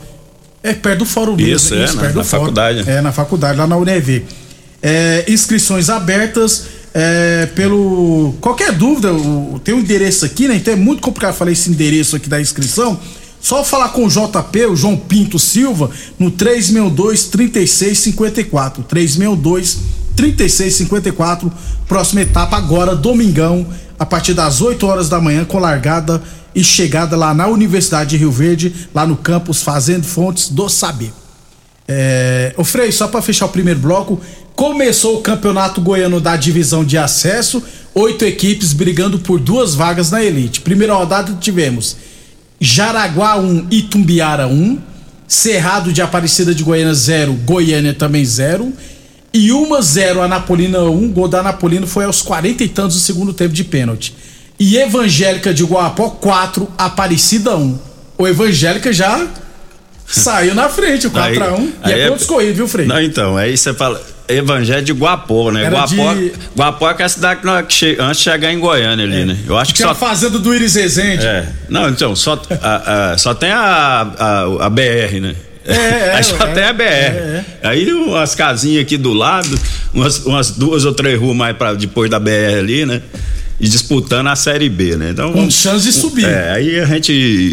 É 0.63 0.73
perto 0.73 1.01
do 1.01 1.07
fórum 1.07 1.35
mesmo. 1.35 1.57
Isso, 1.57 1.75
é, 1.75 1.85
isso, 1.85 1.97
na, 1.97 2.13
na 2.13 2.25
faculdade. 2.25 2.89
É, 2.89 3.01
na 3.01 3.11
faculdade, 3.11 3.59
lá 3.59 3.67
na 3.67 3.77
UNRV. 3.77 4.23
É, 4.83 5.25
inscrições 5.27 5.91
abertas 5.91 6.67
é, 6.93 7.47
pelo. 7.55 8.35
Qualquer 8.41 8.73
dúvida, 8.73 9.13
o, 9.13 9.61
tem 9.63 9.75
um 9.75 9.81
endereço 9.81 10.25
aqui, 10.25 10.49
né? 10.49 10.57
Então 10.57 10.73
é 10.73 10.77
muito 10.77 11.01
complicado 11.03 11.35
falar 11.35 11.53
esse 11.53 11.71
endereço 11.71 12.17
aqui 12.17 12.29
da 12.29 12.41
inscrição. 12.41 12.99
Só 13.41 13.65
falar 13.65 13.89
com 13.91 14.05
o 14.05 14.09
JP, 14.09 14.67
o 14.67 14.77
João 14.77 14.97
Pinto 14.97 15.39
Silva, 15.39 15.91
no 16.19 16.31
362 16.31 17.27
3654. 17.27 18.83
362 18.83 19.79
3654. 20.15 21.51
Próxima 21.89 22.21
etapa 22.21 22.57
agora, 22.57 22.95
domingão, 22.95 23.67
a 23.99 24.05
partir 24.05 24.35
das 24.35 24.61
8 24.61 24.87
horas 24.87 25.09
da 25.09 25.21
manhã, 25.21 25.45
com 25.45 25.59
largada 25.59 26.23
e 26.55 26.63
chegada 26.63 27.17
lá 27.17 27.33
na 27.33 27.47
Universidade 27.47 28.11
de 28.11 28.17
Rio 28.19 28.31
Verde, 28.31 28.89
lá 28.95 29.07
no 29.07 29.17
campus 29.17 29.63
Fazendo 29.63 30.05
Fontes 30.05 30.49
do 30.49 30.69
Saber. 30.69 31.13
É, 31.89 32.55
o 32.57 32.65
Frei, 32.65 32.93
só 32.93 33.09
para 33.09 33.23
fechar 33.23 33.47
o 33.47 33.49
primeiro 33.49 33.81
bloco, 33.81 34.21
começou 34.61 35.17
o 35.17 35.23
campeonato 35.23 35.81
goiano 35.81 36.21
da 36.21 36.37
divisão 36.37 36.85
de 36.85 36.99
acesso, 36.99 37.63
oito 37.95 38.27
equipes 38.27 38.75
brigando 38.75 39.19
por 39.19 39.41
duas 39.41 39.75
vagas 39.75 40.11
na 40.11 40.23
elite. 40.23 40.61
Primeira 40.61 40.93
rodada 40.93 41.33
tivemos 41.41 41.97
Jaraguá 42.61 43.39
1, 43.39 43.69
Itumbiara 43.71 44.47
1, 44.47 44.79
Cerrado 45.27 45.95
de 45.95 46.03
Aparecida 46.03 46.55
de 46.55 46.63
Goiânia 46.63 46.93
0, 46.93 47.33
Goiânia 47.43 47.95
também 47.95 48.23
0. 48.23 48.71
E 49.33 49.51
uma 49.51 49.81
0 49.81 50.21
Anapolina 50.21 50.83
1, 50.83 51.11
gol 51.11 51.27
da 51.27 51.41
Anapolina 51.41 51.87
foi 51.87 52.05
aos 52.05 52.21
40 52.21 52.63
e 52.63 52.69
tantos 52.69 52.97
do 52.97 53.03
segundo 53.03 53.33
tempo 53.33 53.55
de 53.55 53.65
pênalti. 53.65 54.15
E 54.59 54.77
Evangélica 54.77 55.55
de 55.55 55.65
Guapó 55.65 56.11
4, 56.11 56.69
Aparecida 56.77 57.57
1. 57.57 57.79
O 58.19 58.29
Evangélica 58.29 58.93
já 58.93 59.27
Saiu 60.07 60.55
na 60.55 60.69
frente, 60.69 61.07
o 61.07 61.11
4x1. 61.11 61.69
E 61.87 61.93
é 61.93 62.09
pontos 62.09 62.25
é... 62.25 62.29
corridos, 62.29 62.57
viu, 62.57 62.69
Frei? 62.69 62.87
Não, 62.87 63.01
então, 63.01 63.39
aí 63.39 63.57
você 63.57 63.73
fala. 63.73 64.20
Evangelho 64.33 64.83
de 64.83 64.93
Guapó, 64.93 65.51
né? 65.51 65.69
Guapó, 65.69 66.15
de... 66.15 66.33
Guapó 66.57 66.89
é 66.89 66.93
aquela 66.93 67.09
cidade 67.09 67.41
que 67.41 67.47
nós, 67.47 67.65
che... 67.69 67.97
antes 67.99 68.19
de 68.19 68.25
chegar 68.25 68.53
em 68.53 68.59
Goiânia 68.59 69.05
ali, 69.05 69.23
é. 69.23 69.25
né? 69.25 69.39
Eu 69.47 69.57
acho 69.57 69.73
que, 69.73 69.79
que 69.79 69.85
só. 69.85 69.91
a 69.91 69.95
fazenda 69.95 70.39
do 70.39 70.55
Iris 70.55 70.75
Rezende. 70.75 71.27
É. 71.27 71.47
Não, 71.69 71.89
então, 71.89 72.15
só, 72.17 72.41
a, 72.63 73.13
a, 73.13 73.19
só 73.19 73.35
tem 73.35 73.51
a, 73.51 74.07
a, 74.19 74.67
a 74.67 74.71
BR, 74.71 75.21
né? 75.21 75.35
É, 75.65 75.75
é, 75.75 76.15
aí 76.17 76.25
só 76.25 76.37
é, 76.37 76.53
tem 76.53 76.65
a 76.65 76.73
BR. 76.73 76.83
É, 76.83 77.45
é. 77.63 77.69
Aí 77.69 77.93
umas 77.93 78.35
casinhas 78.35 78.83
aqui 78.83 78.97
do 78.97 79.13
lado, 79.13 79.59
umas, 79.93 80.19
umas 80.25 80.51
duas 80.53 80.85
ou 80.85 80.93
três 80.93 81.19
ruas 81.19 81.37
mais 81.37 81.57
para 81.57 81.75
depois 81.75 82.11
da 82.11 82.19
BR 82.19 82.59
ali, 82.59 82.87
né? 82.87 83.03
E 83.61 83.69
disputando 83.69 84.29
a 84.29 84.37
Série 84.37 84.69
B, 84.71 84.97
né? 84.97 85.11
Então, 85.11 85.33
Com 85.33 85.51
chance 85.51 85.85
de 85.85 85.93
subir. 85.93 86.25
É, 86.25 86.53
aí 86.53 86.81
a 86.81 86.87
gente. 86.87 87.13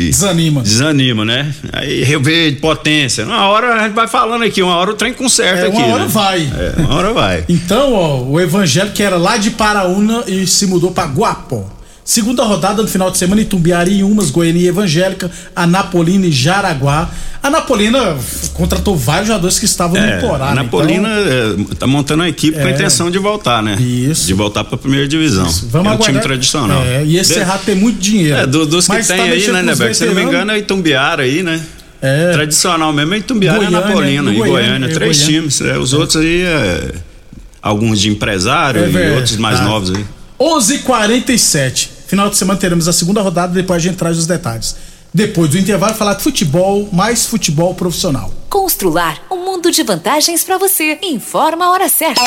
Desanima. 0.09 0.61
Desanima, 0.61 1.25
né? 1.25 1.53
Aí 1.73 2.03
rever 2.03 2.51
de 2.51 2.59
potência. 2.59 3.25
Uma 3.25 3.47
hora 3.47 3.75
a 3.75 3.83
gente 3.83 3.93
vai 3.93 4.07
falando 4.07 4.43
aqui, 4.43 4.63
uma 4.63 4.75
hora 4.75 4.91
o 4.91 4.93
trem 4.93 5.13
conserta 5.13 5.65
é, 5.65 5.67
aqui. 5.67 5.77
Uma 5.77 5.87
hora 5.87 6.03
né? 6.05 6.09
vai. 6.09 6.41
É, 6.41 6.81
uma 6.81 6.95
hora 6.95 7.13
vai. 7.13 7.43
então, 7.49 7.93
ó, 7.93 8.23
o 8.23 8.39
Evangelho 8.39 8.91
que 8.91 9.03
era 9.03 9.17
lá 9.17 9.35
de 9.35 9.51
Paraúna 9.51 10.23
e 10.27 10.47
se 10.47 10.65
mudou 10.65 10.91
para 10.91 11.07
Guapó. 11.07 11.76
Segunda 12.07 12.45
rodada 12.45 12.81
no 12.81 12.87
final 12.87 13.11
de 13.11 13.17
semana, 13.17 13.41
Itumbiari, 13.41 14.01
Umas, 14.01 14.31
Goiânia 14.31 14.61
e 14.61 14.67
Evangélica, 14.69 15.29
Anapolina 15.53 16.27
e 16.27 16.31
Jaraguá. 16.31 17.09
A 17.43 17.49
Napolina 17.49 18.17
contratou 18.53 18.95
vários 18.95 19.27
jogadores 19.27 19.59
que 19.59 19.65
estavam 19.65 19.97
é, 19.97 20.15
no 20.15 20.21
Porá. 20.21 20.45
A 20.45 20.55
né? 20.55 20.63
Napolina 20.63 21.09
então, 21.59 21.75
tá 21.75 21.85
montando 21.85 22.23
uma 22.23 22.29
equipe 22.29 22.57
é, 22.57 22.61
com 22.61 22.67
a 22.69 22.71
intenção 22.71 23.11
de 23.11 23.19
voltar, 23.19 23.61
né? 23.61 23.75
Isso. 23.75 24.25
De 24.25 24.33
voltar 24.33 24.63
para 24.63 24.75
a 24.75 24.77
primeira 24.77 25.05
divisão. 25.05 25.47
Isso. 25.47 25.67
Vamos 25.69 25.87
é 25.87 25.95
aguardar. 25.95 25.99
um 25.99 26.13
time 26.13 26.21
tradicional. 26.21 26.81
É, 26.81 27.03
e 27.03 27.17
esse 27.17 27.33
Cerrado 27.33 27.65
tem 27.65 27.75
muito 27.75 27.99
dinheiro. 27.99 28.37
É, 28.37 28.47
do, 28.47 28.65
dos 28.65 28.87
que 28.87 28.95
tem 29.05 29.17
tá 29.17 29.23
aí, 29.23 29.51
né, 29.51 29.61
Nebeck? 29.61 29.93
Se 29.93 30.05
não 30.05 30.15
me 30.15 30.23
engano, 30.23 30.53
é 30.53 30.59
Itumbiara 30.59 31.23
aí, 31.23 31.43
né? 31.43 31.61
É. 32.01 32.31
Tradicional 32.31 32.93
mesmo 32.93 33.15
é 33.15 33.17
Itumbiara 33.17 33.57
Goiânia, 33.57 33.79
e 33.79 33.81
Napolina. 33.81 34.31
E 34.31 34.35
Goiânia, 34.37 34.69
Goiânia 34.69 34.93
três 34.93 35.17
Goiânia. 35.17 35.41
times. 35.41 35.59
É, 35.59 35.77
os 35.77 35.91
outros 35.91 36.23
aí, 36.23 36.43
é, 36.43 36.93
alguns 37.61 37.99
de 37.99 38.07
empresário 38.07 38.85
é 38.85 38.89
e 38.89 39.15
outros 39.15 39.35
mais 39.35 39.59
ah. 39.59 39.63
novos 39.65 39.93
aí. 39.93 40.05
11:47 40.39 41.96
Final 42.07 42.29
de 42.29 42.37
semana 42.37 42.57
teremos 42.57 42.87
a 42.87 42.93
segunda 42.93 43.21
rodada, 43.21 43.53
depois 43.53 43.83
a 43.83 43.85
gente 43.85 43.97
traz 43.97 44.17
os 44.17 44.25
detalhes. 44.25 44.75
Depois 45.13 45.49
do 45.49 45.57
intervalo, 45.57 45.93
falar 45.93 46.13
de 46.13 46.23
futebol, 46.23 46.87
mais 46.91 47.25
futebol 47.25 47.75
profissional. 47.75 48.33
Constrular 48.49 49.21
um 49.29 49.43
mundo 49.43 49.71
de 49.71 49.83
vantagens 49.83 50.43
para 50.43 50.57
você. 50.57 50.97
Informa 51.03 51.65
a 51.65 51.71
hora 51.71 51.89
certa. 51.89 52.23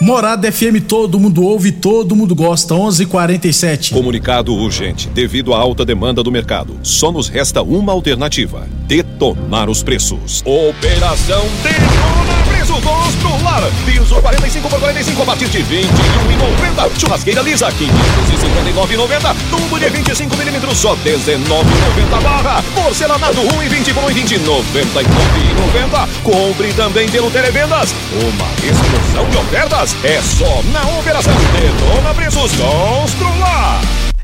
Morada 0.00 0.50
FM, 0.50 0.80
todo 0.86 1.18
mundo 1.18 1.42
ouve, 1.42 1.72
todo 1.72 2.14
mundo 2.14 2.34
gosta. 2.34 2.74
11:47. 2.74 3.92
Comunicado 3.92 4.54
urgente. 4.54 5.08
Devido 5.08 5.52
à 5.52 5.58
alta 5.58 5.84
demanda 5.84 6.22
do 6.22 6.30
mercado, 6.30 6.78
só 6.82 7.10
nos 7.10 7.28
resta 7.28 7.62
uma 7.62 7.92
alternativa: 7.92 8.66
detonar 8.86 9.68
os 9.68 9.82
preços. 9.82 10.42
Operação 10.46 11.44
Detona 11.62 12.45
Preço 12.66 12.80
Constrular. 12.80 13.62
Piso 13.84 14.20
45 14.20 14.68
por 14.68 14.80
45 14.80 15.22
a 15.22 15.24
partir 15.24 15.48
de 15.48 15.58
21,90. 15.58 17.00
Churrasqueira 17.00 17.40
lisa 17.42 17.68
559,90. 17.68 19.36
Tubo 19.50 19.78
de 19.78 19.88
25 19.88 20.36
milímetros 20.36 20.76
só 20.76 20.96
19,90 20.96 22.22
barra. 22.22 22.64
Porcelanato 22.74 23.40
1,20 23.40 23.94
por 23.94 24.02
1,20 24.10 24.40
99,90. 24.40 26.08
Compre 26.24 26.72
também 26.72 27.08
pelo 27.08 27.30
Televendas. 27.30 27.94
Uma 28.12 28.68
explosão 28.68 29.30
de 29.30 29.36
ofertas 29.36 29.96
é 30.02 30.20
só 30.20 30.62
na 30.72 30.82
Operação 30.98 31.34
Detona 31.52 32.14
Preços 32.14 32.50
Constrular. 32.50 34.05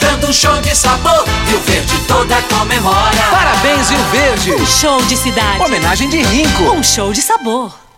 dando 0.00 0.28
um 0.28 0.32
show 0.32 0.60
de 0.60 0.74
sabor. 0.74 1.24
Rio 1.46 1.60
Verde 1.60 1.98
toda 2.06 2.40
comemora. 2.42 3.22
Parabéns, 3.30 3.90
Rio 3.90 4.04
Verde. 4.10 4.52
Um 4.54 4.66
show 4.66 5.00
de 5.02 5.16
cidade. 5.16 5.62
Homenagem 5.62 6.08
de 6.08 6.22
Rinco. 6.22 6.64
Um 6.72 6.82
show 6.82 7.12
de 7.12 7.22
sabor. 7.22 7.85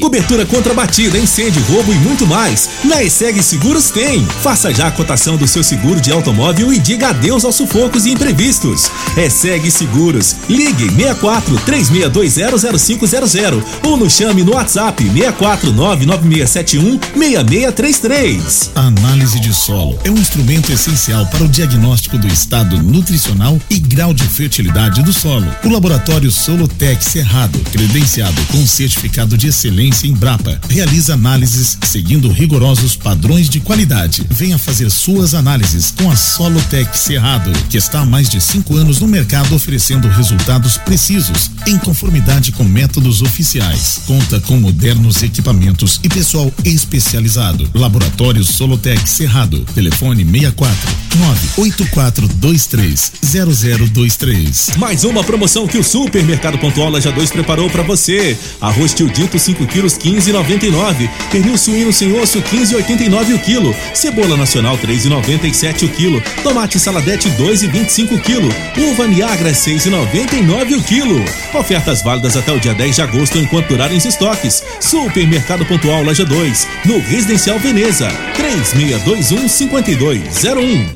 Cobertura 0.00 0.46
contra 0.46 0.72
batida, 0.72 1.18
incêndio, 1.18 1.62
roubo 1.64 1.92
e 1.92 1.96
muito 1.96 2.26
mais. 2.26 2.70
Na 2.84 3.02
ESEG 3.02 3.42
Seguros 3.42 3.90
tem. 3.90 4.24
Faça 4.42 4.72
já 4.72 4.86
a 4.86 4.90
cotação 4.90 5.36
do 5.36 5.46
seu 5.46 5.62
seguro 5.62 6.00
de 6.00 6.10
automóvel 6.10 6.72
e 6.72 6.78
diga 6.78 7.10
adeus 7.10 7.44
aos 7.44 7.56
sufocos 7.56 8.06
e 8.06 8.12
imprevistos. 8.12 8.90
ESEG 9.14 9.70
Seguros. 9.70 10.36
Ligue 10.48 10.88
64 10.90 11.54
36200500 11.66 13.62
ou 13.84 13.98
nos 13.98 14.14
chame 14.14 14.42
no 14.42 14.54
WhatsApp 14.54 15.04
64 15.04 15.70
99671 15.72 16.98
6633. 17.14 18.70
A 18.74 18.80
análise 18.86 19.38
de 19.38 19.52
solo 19.52 19.98
é 20.02 20.10
um 20.10 20.16
instrumento 20.16 20.72
essencial 20.72 21.26
para 21.26 21.44
o 21.44 21.48
diagnóstico 21.48 22.16
do 22.16 22.26
estado 22.26 22.82
nutricional 22.82 23.60
e 23.68 23.78
grau 23.78 24.14
de 24.14 24.24
fertilidade 24.24 25.02
do 25.02 25.12
solo. 25.12 25.46
O 25.62 25.68
laboratório 25.68 26.30
Solotec 26.30 27.04
Cerrado, 27.04 27.58
credenciado 27.70 28.40
com 28.46 28.66
certificado 28.66 29.36
de 29.36 29.48
excelência 29.48 29.89
em 29.90 30.10
Embrapa 30.10 30.60
realiza 30.68 31.14
análises 31.14 31.76
seguindo 31.82 32.30
rigorosos 32.30 32.94
padrões 32.94 33.48
de 33.48 33.58
qualidade. 33.60 34.24
Venha 34.30 34.56
fazer 34.56 34.88
suas 34.90 35.34
análises 35.34 35.92
com 35.96 36.10
a 36.10 36.16
Solotec 36.16 36.96
Cerrado, 36.96 37.50
que 37.68 37.76
está 37.76 38.00
há 38.00 38.06
mais 38.06 38.28
de 38.28 38.40
cinco 38.40 38.76
anos 38.76 39.00
no 39.00 39.08
mercado 39.08 39.54
oferecendo 39.54 40.08
resultados 40.08 40.76
precisos 40.78 41.50
em 41.66 41.76
conformidade 41.76 42.52
com 42.52 42.62
métodos 42.62 43.20
oficiais. 43.20 44.02
Conta 44.06 44.40
com 44.40 44.56
modernos 44.56 45.22
equipamentos 45.22 46.00
e 46.02 46.08
pessoal 46.08 46.52
especializado. 46.64 47.68
Laboratório 47.74 48.44
Solotec 48.44 49.08
Cerrado. 49.08 49.60
Telefone 49.74 50.24
64 50.24 50.78
98423 51.18 53.12
0023. 53.22 54.70
Mais 54.76 55.04
uma 55.04 55.24
promoção 55.24 55.66
que 55.66 55.78
o 55.78 55.84
Supermercado 55.84 56.58
Pontual 56.58 56.90
Laja 56.90 57.10
2 57.10 57.30
preparou 57.30 57.68
para 57.68 57.82
você. 57.82 58.38
Arroz 58.60 58.94
tio 58.94 59.08
dito 59.08 59.38
5 59.38 59.66
quilos 59.80 59.96
15,99. 59.96 61.08
Pernil 61.30 61.56
suíno 61.56 61.92
sem 61.92 62.12
osso 62.20 62.42
15,89 62.42 63.34
o 63.34 63.38
quilo. 63.38 63.74
Cebola 63.94 64.36
nacional 64.36 64.76
3,97 64.78 65.84
o 65.84 65.88
quilo. 65.88 66.22
Tomate 66.42 66.78
saladete 66.78 67.30
2,25 67.30 68.12
o 68.12 68.20
quilo. 68.20 68.48
Uva 68.76 69.06
Niagara 69.06 69.52
6,99 69.52 70.78
o 70.78 70.82
quilo. 70.82 71.24
Ofertas 71.54 72.02
válidas 72.02 72.36
até 72.36 72.52
o 72.52 72.60
dia 72.60 72.74
10 72.74 72.94
de 72.94 73.02
agosto 73.02 73.38
enquanto 73.38 73.68
durarem 73.68 73.96
os 73.96 74.04
estoques. 74.04 74.62
Supermercado 74.80 75.64
Pontual 75.64 76.04
Laja 76.04 76.24
2, 76.26 76.66
no 76.84 76.98
Residencial 76.98 77.58
Veneza. 77.58 78.10
3621 78.36 79.48
5201. 79.48 80.94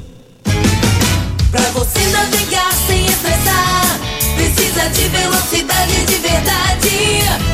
Pra 1.50 1.62
você 1.70 2.00
navegar 2.08 2.72
sem 2.86 3.06
estressar, 3.06 4.00
precisa 4.36 4.88
de 4.90 5.08
velocidade 5.08 6.04
de 6.06 6.16
verdade. 6.16 7.53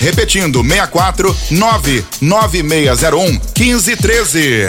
Repetindo, 0.00 0.62
64 0.62 1.34
99601 1.50 3.40
1513. 3.54 4.68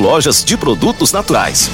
lojas 0.00 0.42
de 0.42 0.56
produtos 0.56 1.12
naturais. 1.12 1.70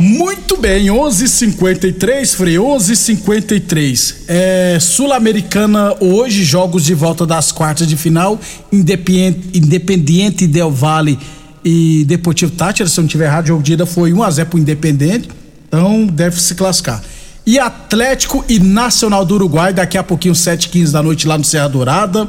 Muito 0.00 0.56
bem, 0.56 0.90
11:53, 0.90 2.34
Frei, 2.34 2.58
11:53. 2.58 4.24
É, 4.26 4.78
Sul-Americana 4.80 5.94
hoje 6.00 6.42
jogos 6.42 6.84
de 6.84 6.94
volta 6.94 7.24
das 7.24 7.52
quartas 7.52 7.86
de 7.86 7.96
final, 7.96 8.40
Independiente, 8.72 9.58
Independiente 9.58 10.46
Del 10.46 10.70
Valle 10.70 11.18
e 11.64 12.04
Deportivo 12.04 12.50
Tátira, 12.50 12.88
se 12.88 12.98
eu 12.98 13.02
não 13.02 13.08
tiver 13.08 13.26
errado, 13.26 13.44
o 13.44 13.48
jogo 13.48 13.62
de 13.62 13.74
ida 13.74 13.86
foi 13.86 14.12
1 14.12 14.22
a 14.24 14.30
0 14.30 14.48
pro 14.48 14.58
Independente, 14.58 15.28
então 15.68 16.04
deve 16.06 16.40
se 16.40 16.54
classificar. 16.56 17.00
E 17.50 17.58
Atlético 17.58 18.44
e 18.48 18.60
Nacional 18.60 19.24
do 19.24 19.34
Uruguai, 19.34 19.74
daqui 19.74 19.98
a 19.98 20.04
pouquinho, 20.04 20.34
7h15 20.34 20.92
da 20.92 21.02
noite, 21.02 21.26
lá 21.26 21.36
no 21.36 21.42
Serra 21.42 21.66
Dourada. 21.66 22.28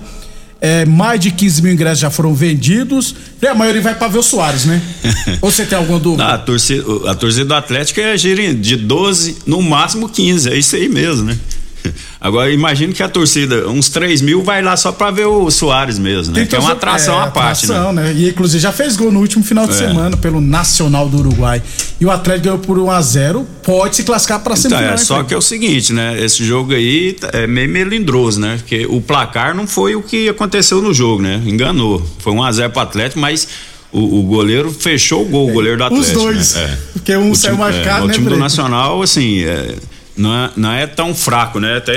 É, 0.59 0.83
mais 0.83 1.19
de 1.19 1.29
15 1.29 1.61
mil 1.61 1.73
ingressos 1.73 1.99
já 1.99 2.09
foram 2.09 2.33
vendidos. 2.33 3.13
E 3.39 3.45
a 3.45 3.53
maioria 3.53 3.83
vai 3.83 3.93
para 3.93 4.07
ver 4.07 4.17
o 4.17 4.23
Soares, 4.23 4.65
né? 4.65 4.81
Ou 5.39 5.51
você 5.51 5.63
tem 5.63 5.77
alguma 5.77 5.99
dúvida? 5.99 6.23
Não, 6.23 6.33
a, 6.33 6.39
torcida, 6.39 6.83
a 7.11 7.13
torcida 7.13 7.45
do 7.45 7.53
Atlético 7.53 7.99
é 7.99 8.15
de 8.15 8.75
12, 8.75 9.43
no 9.45 9.61
máximo 9.61 10.09
15. 10.09 10.49
É 10.49 10.57
isso 10.57 10.75
aí 10.75 10.89
mesmo, 10.89 11.25
né? 11.25 11.37
Agora, 12.19 12.51
imagino 12.51 12.93
que 12.93 13.01
a 13.01 13.09
torcida, 13.09 13.67
uns 13.67 13.89
3 13.89 14.21
mil, 14.21 14.43
vai 14.43 14.61
lá 14.61 14.77
só 14.77 14.91
pra 14.91 15.09
ver 15.11 15.25
o 15.25 15.49
Soares 15.49 15.97
mesmo, 15.97 16.33
né? 16.35 16.45
Que 16.45 16.55
é 16.55 16.59
uma 16.59 16.73
atração 16.73 17.19
é, 17.19 17.23
à 17.23 17.27
parte, 17.27 17.65
atração, 17.65 17.91
né? 17.93 18.03
né? 18.03 18.13
E 18.13 18.29
inclusive 18.29 18.61
já 18.61 18.71
fez 18.71 18.95
gol 18.95 19.11
no 19.11 19.19
último 19.19 19.43
final 19.43 19.65
de 19.65 19.73
É. 19.73 19.77
semana 19.77 20.15
pelo 20.17 20.39
Nacional 20.39 21.09
do 21.09 21.17
Uruguai. 21.17 21.61
E 21.99 22.05
o 22.05 22.11
Atlético 22.11 22.45
ganhou 22.45 22.59
por 22.59 22.77
1 22.77 22.91
a 22.91 23.01
0 23.01 23.47
pode 23.63 23.95
se 23.95 24.03
classificar 24.03 24.39
pra 24.41 24.53
Então, 24.53 24.69
semifinal. 24.69 24.93
é, 24.93 24.97
só 24.97 25.23
que 25.23 25.33
é 25.33 25.37
o 25.37 25.41
seguinte, 25.41 25.91
né? 25.93 26.21
Esse 26.23 26.43
jogo 26.43 26.73
aí 26.73 27.13
tá- 27.13 27.29
é 27.33 27.47
meio 27.47 27.69
melindroso, 27.69 28.39
né? 28.39 28.57
Porque 28.57 28.85
o 28.87 29.01
placar 29.01 29.55
não 29.55 29.65
foi 29.65 29.95
o 29.95 30.01
que 30.03 30.29
aconteceu 30.29 30.81
no 30.81 30.93
jogo, 30.93 31.21
né? 31.21 31.41
Enganou. 31.45 32.05
Foi 32.19 32.33
1 32.33 32.43
a 32.43 32.51
0 32.51 32.69
pro 32.71 32.81
Atlético, 32.81 33.19
mas 33.19 33.47
o, 33.91 34.19
o 34.19 34.23
goleiro 34.23 34.71
fechou 34.71 35.23
o 35.23 35.25
gol, 35.25 35.49
o 35.49 35.53
goleiro 35.53 35.77
do 35.77 35.83
Os 35.85 36.09
Atlético. 36.09 36.19
dois. 36.21 36.53
né? 36.55 36.63
É. 36.63 36.77
Porque 36.93 37.15
um 37.17 37.31
O 37.31 37.35
saiu 37.35 37.55
time- 37.55 37.65
machucado, 37.67 38.03
é, 38.05 38.07
né, 38.07 38.13
O 38.13 38.15
time 38.15 38.29
do? 38.29 38.37
Nacional, 38.37 39.01
assim, 39.01 39.41
é, 39.43 39.75
não, 40.17 40.33
é, 40.33 40.49
não 40.57 40.71
é 40.71 40.85
tão 40.87 41.15
fraco, 41.15 41.59
né? 41.59 41.77
Até, 41.77 41.93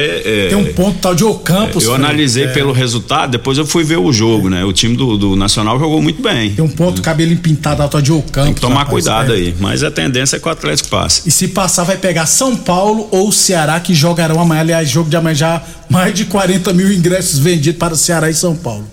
é, 0.46 0.48
Tem 0.48 0.56
um 0.56 0.72
ponto 0.72 0.98
tal 0.98 1.14
de 1.14 1.24
Ocampos. 1.24 1.84
eu 1.84 1.90
Fred. 1.92 2.04
analisei 2.04 2.44
É. 2.44 2.48
pelo 2.48 2.72
resultado, 2.72 3.30
depois 3.32 3.58
eu 3.58 3.66
fui 3.66 3.82
ver 3.84 3.98
o 3.98 4.12
jogo, 4.12 4.48
né? 4.48 4.64
O 4.64 4.72
time 4.72 4.96
do, 4.96 5.16
do 5.18 5.36
Nacional 5.36 5.78
jogou 5.78 6.00
muito 6.00 6.22
bem. 6.22 6.52
Tem 6.54 6.64
um 6.64 6.68
ponto 6.68 7.02
cabelo 7.02 7.34
pintado 7.36 7.82
alto 7.82 8.00
de 8.00 8.12
Ocampos. 8.12 8.44
Tem 8.44 8.54
que 8.54 8.60
tomar 8.60 8.80
rapaz. 8.84 8.90
cuidado 8.90 9.32
É. 9.32 9.36
aí. 9.36 9.54
Mas 9.60 9.82
a 9.82 9.90
tendência 9.90 10.36
é 10.36 10.38
que 10.40 10.46
o 10.46 10.50
Atlético 10.50 10.88
passe. 10.88 11.22
E 11.26 11.30
se 11.30 11.48
passar, 11.48 11.84
vai 11.84 11.96
pegar 11.96 12.26
São 12.26 12.54
Paulo 12.56 13.08
ou 13.10 13.30
Ceará, 13.32 13.78
que 13.80 13.94
jogarão 13.94 14.40
amanhã. 14.40 14.60
Aliás, 14.60 14.88
jogo 14.88 15.10
de 15.10 15.16
amanhã 15.16 15.34
já 15.34 15.62
mais 15.90 16.14
de 16.14 16.24
40 16.24 16.72
mil 16.72 16.92
ingressos 16.92 17.38
vendidos 17.38 17.78
para 17.78 17.94
Ceará 17.96 18.30
e 18.30 18.34
São 18.34 18.54
Paulo. 18.56 18.86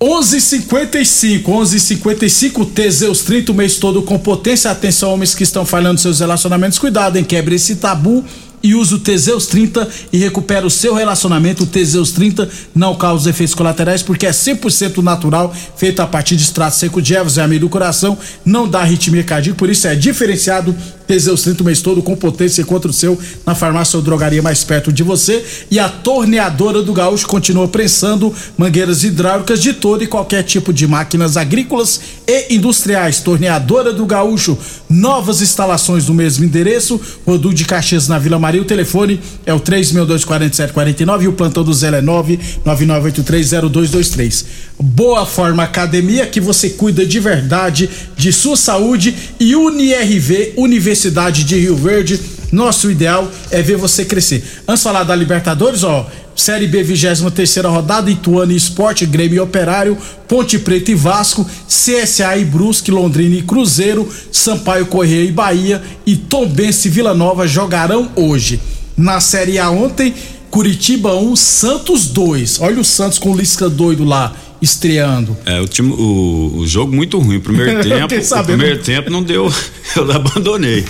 11:55, 0.00 1.50
11:55 1.50 2.66
Teseus 2.66 3.22
30 3.22 3.52
o 3.52 3.54
mês 3.54 3.76
todo 3.76 4.02
com 4.02 4.18
potência. 4.18 4.70
Atenção, 4.70 5.12
homens 5.12 5.34
que 5.34 5.42
estão 5.42 5.64
falhando 5.64 5.98
seus 5.98 6.20
relacionamentos, 6.20 6.78
cuidado, 6.78 7.16
hein? 7.16 7.24
Quebre 7.24 7.54
esse 7.54 7.76
tabu 7.76 8.22
e 8.62 8.74
use 8.74 8.94
o 8.94 8.98
Teseus 8.98 9.46
30 9.46 9.88
e 10.12 10.18
recupera 10.18 10.66
o 10.66 10.70
seu 10.70 10.92
relacionamento. 10.92 11.62
O 11.62 11.66
Teseus 11.66 12.12
30 12.12 12.46
não 12.74 12.94
causa 12.94 13.30
efeitos 13.30 13.54
colaterais 13.54 14.02
porque 14.02 14.26
é 14.26 14.32
100% 14.32 15.02
natural, 15.02 15.54
feito 15.76 16.00
a 16.00 16.06
partir 16.06 16.36
de 16.36 16.42
extrato 16.42 16.76
seco 16.76 17.00
de 17.00 17.14
ervas 17.14 17.38
e 17.38 17.40
amido 17.40 17.66
do 17.66 17.70
coração, 17.70 18.18
não 18.44 18.68
dá 18.68 18.80
arritmia 18.80 19.24
cardíaca, 19.24 19.56
por 19.56 19.70
isso 19.70 19.86
é 19.86 19.94
diferenciado. 19.94 20.76
Teseus 21.06 21.42
30 21.42 21.62
o 21.62 21.66
mês 21.66 21.80
todo 21.80 22.02
com 22.02 22.16
potência 22.16 22.64
contra 22.64 22.90
o 22.90 22.94
seu 22.94 23.16
na 23.44 23.54
farmácia 23.54 23.96
ou 23.96 24.02
drogaria 24.02 24.42
mais 24.42 24.64
perto 24.64 24.92
de 24.92 25.04
você. 25.04 25.44
E 25.70 25.78
a 25.78 25.88
torneadora 25.88 26.82
do 26.82 26.92
Gaúcho 26.92 27.28
continua 27.28 27.68
prensando 27.68 28.34
mangueiras 28.58 29.04
hidráulicas 29.04 29.62
de 29.62 29.72
todo 29.72 30.02
e 30.02 30.06
qualquer 30.06 30.42
tipo 30.42 30.72
de 30.72 30.86
máquinas 30.86 31.36
agrícolas 31.36 32.00
e 32.26 32.54
industriais. 32.54 33.20
Torneadora 33.20 33.92
do 33.92 34.04
Gaúcho, 34.04 34.58
novas 34.88 35.40
instalações 35.40 36.08
no 36.08 36.14
mesmo 36.14 36.44
endereço. 36.44 37.00
Rodu 37.24 37.54
de 37.54 37.64
Caxias 37.64 38.08
na 38.08 38.18
Vila 38.18 38.38
Maria. 38.38 38.62
O 38.62 38.64
telefone 38.64 39.20
é 39.44 39.54
o 39.54 39.60
3624749 39.60 41.22
e 41.22 41.28
o 41.28 41.32
plantão 41.32 41.62
do 41.62 41.72
Zé 41.72 41.86
é 41.88 42.02
999830223. 42.02 44.44
Boa 44.78 45.24
Forma 45.24 45.62
Academia 45.62 46.26
que 46.26 46.40
você 46.40 46.70
cuida 46.70 47.06
de 47.06 47.20
verdade 47.20 47.88
de 48.16 48.32
sua 48.32 48.56
saúde 48.56 49.14
e 49.38 49.54
UniRV, 49.54 50.54
Universidade 50.56 50.95
de 51.44 51.58
Rio 51.58 51.76
Verde. 51.76 52.20
Nosso 52.52 52.90
ideal 52.90 53.30
é 53.50 53.60
ver 53.60 53.76
você 53.76 54.04
crescer. 54.04 54.44
Antes 54.66 54.82
falar 54.82 55.02
da 55.02 55.14
Libertadores, 55.14 55.82
ó, 55.84 56.08
Série 56.34 56.66
B, 56.66 56.82
23 56.82 57.56
rodada, 57.64 58.10
Ituano 58.10 58.52
e 58.52 58.56
Esporte, 58.56 59.06
Grêmio 59.06 59.36
e 59.36 59.40
Operário, 59.40 59.96
Ponte 60.28 60.58
Preta 60.58 60.90
e 60.90 60.94
Vasco, 60.94 61.46
CSA 61.66 62.36
e 62.36 62.44
Brusque, 62.44 62.90
Londrina 62.90 63.36
e 63.36 63.42
Cruzeiro, 63.42 64.08
Sampaio 64.30 64.86
Correia 64.86 65.24
e 65.24 65.32
Bahia 65.32 65.82
e 66.04 66.14
Tombense 66.14 66.88
e 66.88 66.90
Vila 66.90 67.14
Nova 67.14 67.46
jogarão 67.46 68.10
hoje. 68.14 68.60
Na 68.96 69.18
Série 69.18 69.58
A 69.58 69.70
ontem, 69.70 70.14
Curitiba 70.50 71.14
1, 71.16 71.36
Santos 71.36 72.06
2. 72.08 72.60
Olha 72.60 72.80
o 72.80 72.84
Santos 72.84 73.18
com 73.18 73.32
o 73.32 73.36
Lisca 73.36 73.68
doido 73.68 74.04
lá, 74.04 74.34
estreando. 74.60 75.36
É, 75.44 75.60
o 75.60 75.66
time, 75.68 75.92
o, 75.92 76.54
o 76.58 76.66
jogo 76.66 76.94
muito 76.94 77.18
ruim. 77.18 77.36
O 77.36 77.40
primeiro 77.40 77.82
tempo, 77.86 78.14
o 78.14 78.44
primeiro 78.44 78.78
tempo 78.82 79.10
não 79.10 79.22
deu, 79.22 79.52
eu 79.96 80.12
abandonei. 80.12 80.84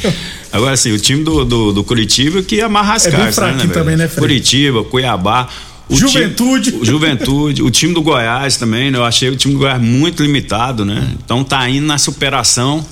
Agora 0.53 0.73
assim, 0.73 0.93
o 0.93 0.99
time 0.99 1.23
do, 1.25 1.45
do, 1.45 1.73
do 1.73 1.85
Curitiba 1.85 2.43
que 2.43 2.61
amarra 2.61 2.95
as 2.95 3.07
É 3.07 3.11
cartas, 3.11 3.35
fraquinho 3.35 3.59
velho? 3.61 3.73
também, 3.73 3.97
né, 3.97 4.07
Fred? 4.09 4.21
Curitiba, 4.21 4.85
Cuiabá. 4.85 5.49
o 5.89 5.97
Juventude. 5.97 6.71
time- 6.71 6.83
o 6.83 6.85
Juventude, 6.85 7.63
o 7.63 7.71
time 7.71 7.93
do 7.95 8.03
Goiás 8.03 8.57
também, 8.57 8.91
né? 8.91 8.99
Eu 8.99 9.05
achei 9.05 9.29
o 9.29 9.37
time 9.37 9.55
do 9.55 9.61
Goiás 9.61 9.81
muito 9.81 10.23
limitado, 10.23 10.85
né? 10.85 11.09
Então 11.25 11.45
tá 11.45 11.69
indo 11.69 11.87
na 11.87 11.99
superação. 11.99 12.85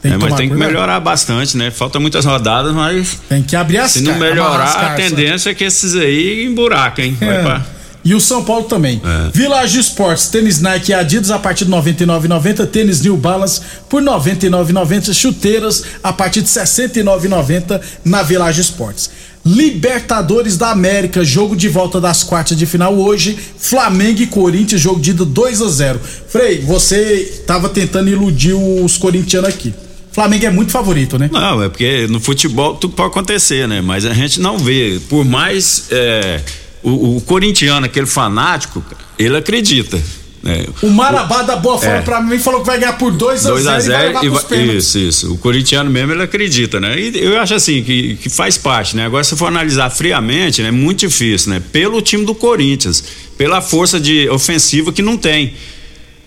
Tem 0.00 0.10
né? 0.10 0.18
mas 0.20 0.34
tem 0.34 0.48
que 0.48 0.56
melhorar 0.56 0.98
bastante, 0.98 1.56
né? 1.56 1.70
Falta 1.70 2.00
muitas 2.00 2.24
rodadas, 2.24 2.74
mas 2.74 3.20
Tem 3.28 3.40
que 3.40 3.54
abrir 3.54 3.78
as 3.78 3.92
se 3.92 4.00
não 4.00 4.18
melhorar, 4.18 4.64
a 4.64 4.94
tendência 4.94 5.50
é 5.50 5.54
que 5.54 5.62
esses 5.62 5.94
aí 5.94 6.44
emburaquem. 6.44 7.04
hein? 7.10 7.16
Vai 7.20 7.36
É. 7.36 7.42
pra- 7.42 7.66
E 8.04 8.14
o 8.14 8.20
São 8.20 8.44
Paulo 8.44 8.64
também. 8.64 9.00
É. 9.04 9.30
Village 9.32 9.78
Esportes, 9.78 10.28
tênis 10.28 10.60
Nike 10.60 10.90
e 10.90 10.94
Adidas 10.94 11.30
a 11.30 11.38
partir 11.38 11.64
de 11.64 11.70
99,90, 11.70 12.66
tênis 12.66 13.00
New 13.00 13.16
Balance 13.16 13.60
por 13.88 14.02
99,90, 14.02 15.12
chuteiras 15.14 15.84
a 16.02 16.12
partir 16.12 16.42
de 16.42 16.48
69,90 16.48 17.80
na 18.04 18.22
Village 18.22 18.60
Esportes. 18.60 19.10
Libertadores 19.44 20.56
da 20.56 20.70
América, 20.70 21.24
jogo 21.24 21.56
de 21.56 21.68
volta 21.68 22.00
das 22.00 22.22
quartas 22.22 22.56
de 22.56 22.64
final 22.64 22.94
hoje, 22.94 23.36
Flamengo 23.58 24.22
e 24.22 24.26
Corinthians, 24.26 24.80
jogo 24.80 25.00
de 25.00 25.10
ida 25.10 25.24
2 25.24 25.62
a 25.62 25.68
0. 25.68 26.00
Frei, 26.28 26.60
você 26.60 27.42
tava 27.46 27.68
tentando 27.68 28.08
iludir 28.08 28.54
os 28.54 28.96
corintianos 28.96 29.48
aqui. 29.48 29.74
Flamengo 30.12 30.44
é 30.44 30.50
muito 30.50 30.70
favorito, 30.70 31.18
né? 31.18 31.28
Não, 31.32 31.62
é 31.62 31.68
porque 31.68 32.06
no 32.08 32.20
futebol 32.20 32.74
tudo 32.74 32.94
pode 32.94 33.08
acontecer, 33.08 33.66
né? 33.66 33.80
Mas 33.80 34.04
a 34.04 34.12
gente 34.12 34.40
não 34.40 34.58
vê. 34.58 35.00
Por 35.08 35.24
mais 35.24 35.86
é, 35.90 36.40
o, 36.82 37.16
o 37.16 37.20
corintiano, 37.20 37.86
aquele 37.86 38.06
fanático, 38.06 38.84
ele 39.18 39.36
acredita. 39.36 40.02
É, 40.44 40.66
o 40.82 40.90
Marabá 40.90 41.42
da 41.42 41.54
Boa 41.54 41.78
Forma 41.78 41.98
é, 41.98 42.02
pra 42.02 42.20
mim 42.20 42.36
falou 42.36 42.62
que 42.62 42.66
vai 42.66 42.76
ganhar 42.76 42.94
por 42.94 43.12
2 43.12 43.46
a 43.46 43.50
0 43.50 43.54
2 43.54 43.66
a 43.68 43.78
0 43.78 44.24
e 44.24 44.28
vai 44.28 44.58
e 44.58 44.76
Isso, 44.76 44.98
isso. 44.98 45.32
O 45.32 45.38
corintiano 45.38 45.88
mesmo 45.88 46.12
ele 46.12 46.22
acredita, 46.22 46.80
né? 46.80 46.98
E 46.98 47.16
eu 47.16 47.38
acho 47.40 47.54
assim 47.54 47.80
que, 47.84 48.16
que 48.16 48.28
faz 48.28 48.58
parte, 48.58 48.96
né? 48.96 49.06
Agora 49.06 49.22
se 49.22 49.36
for 49.36 49.46
analisar 49.46 49.88
friamente, 49.90 50.60
né, 50.60 50.68
é 50.68 50.72
muito 50.72 51.00
difícil, 51.00 51.50
né? 51.50 51.62
Pelo 51.70 52.02
time 52.02 52.24
do 52.24 52.34
Corinthians, 52.34 53.04
pela 53.38 53.60
força 53.60 54.00
de 54.00 54.28
ofensiva 54.30 54.92
que 54.92 55.00
não 55.00 55.16
tem. 55.16 55.54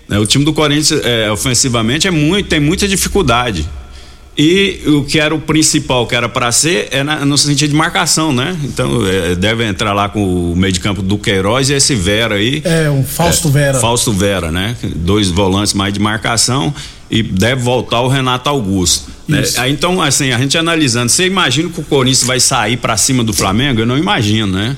Né? 0.08 0.18
O 0.18 0.26
time 0.26 0.46
do 0.46 0.54
Corinthians 0.54 1.02
é, 1.04 1.30
ofensivamente 1.30 2.08
é 2.08 2.12
muito, 2.12 2.48
tem 2.48 2.60
muita 2.62 2.88
dificuldade. 2.88 3.68
E 4.38 4.82
o 4.88 5.04
que 5.06 5.18
era 5.18 5.34
o 5.34 5.40
principal, 5.40 6.06
que 6.06 6.14
era 6.14 6.28
para 6.28 6.52
ser, 6.52 6.90
é 6.92 7.04
na, 7.04 7.24
no 7.24 7.38
sentido 7.38 7.70
de 7.70 7.76
marcação, 7.76 8.34
né? 8.34 8.58
Então 8.64 9.06
é, 9.08 9.34
deve 9.34 9.66
entrar 9.66 9.94
lá 9.94 10.10
com 10.10 10.52
o 10.52 10.56
meio 10.56 10.74
de 10.74 10.82
campo 10.82 11.02
do 11.02 11.18
Queiroz 11.18 11.70
e 11.70 11.74
esse 11.74 11.96
Vera 11.96 12.36
aí. 12.36 12.62
É, 12.66 12.90
um 12.90 13.04
Fausto 13.04 13.48
é, 13.48 13.52
Vera. 13.52 13.80
Fausto 13.80 14.12
Vera, 14.12 14.52
né? 14.52 14.76
Dois 14.96 15.30
volantes 15.30 15.74
mais 15.74 15.94
de 15.94 16.02
marcação 16.02 16.74
e 17.10 17.24
deve 17.24 17.62
voltar 17.62 18.02
o 18.02 18.10
Renato 18.10 18.50
Augusto. 18.50 19.10
Né? 19.28 19.42
Então, 19.70 20.02
assim, 20.02 20.32
a 20.32 20.38
gente 20.38 20.58
analisando, 20.58 21.10
você 21.10 21.26
imagina 21.26 21.70
que 21.70 21.80
o 21.80 21.84
Corinthians 21.84 22.24
vai 22.24 22.40
sair 22.40 22.78
para 22.78 22.98
cima 22.98 23.24
do 23.24 23.34
Flamengo? 23.34 23.80
Eu 23.80 23.86
não 23.86 23.98
imagino, 23.98 24.48
né? 24.48 24.76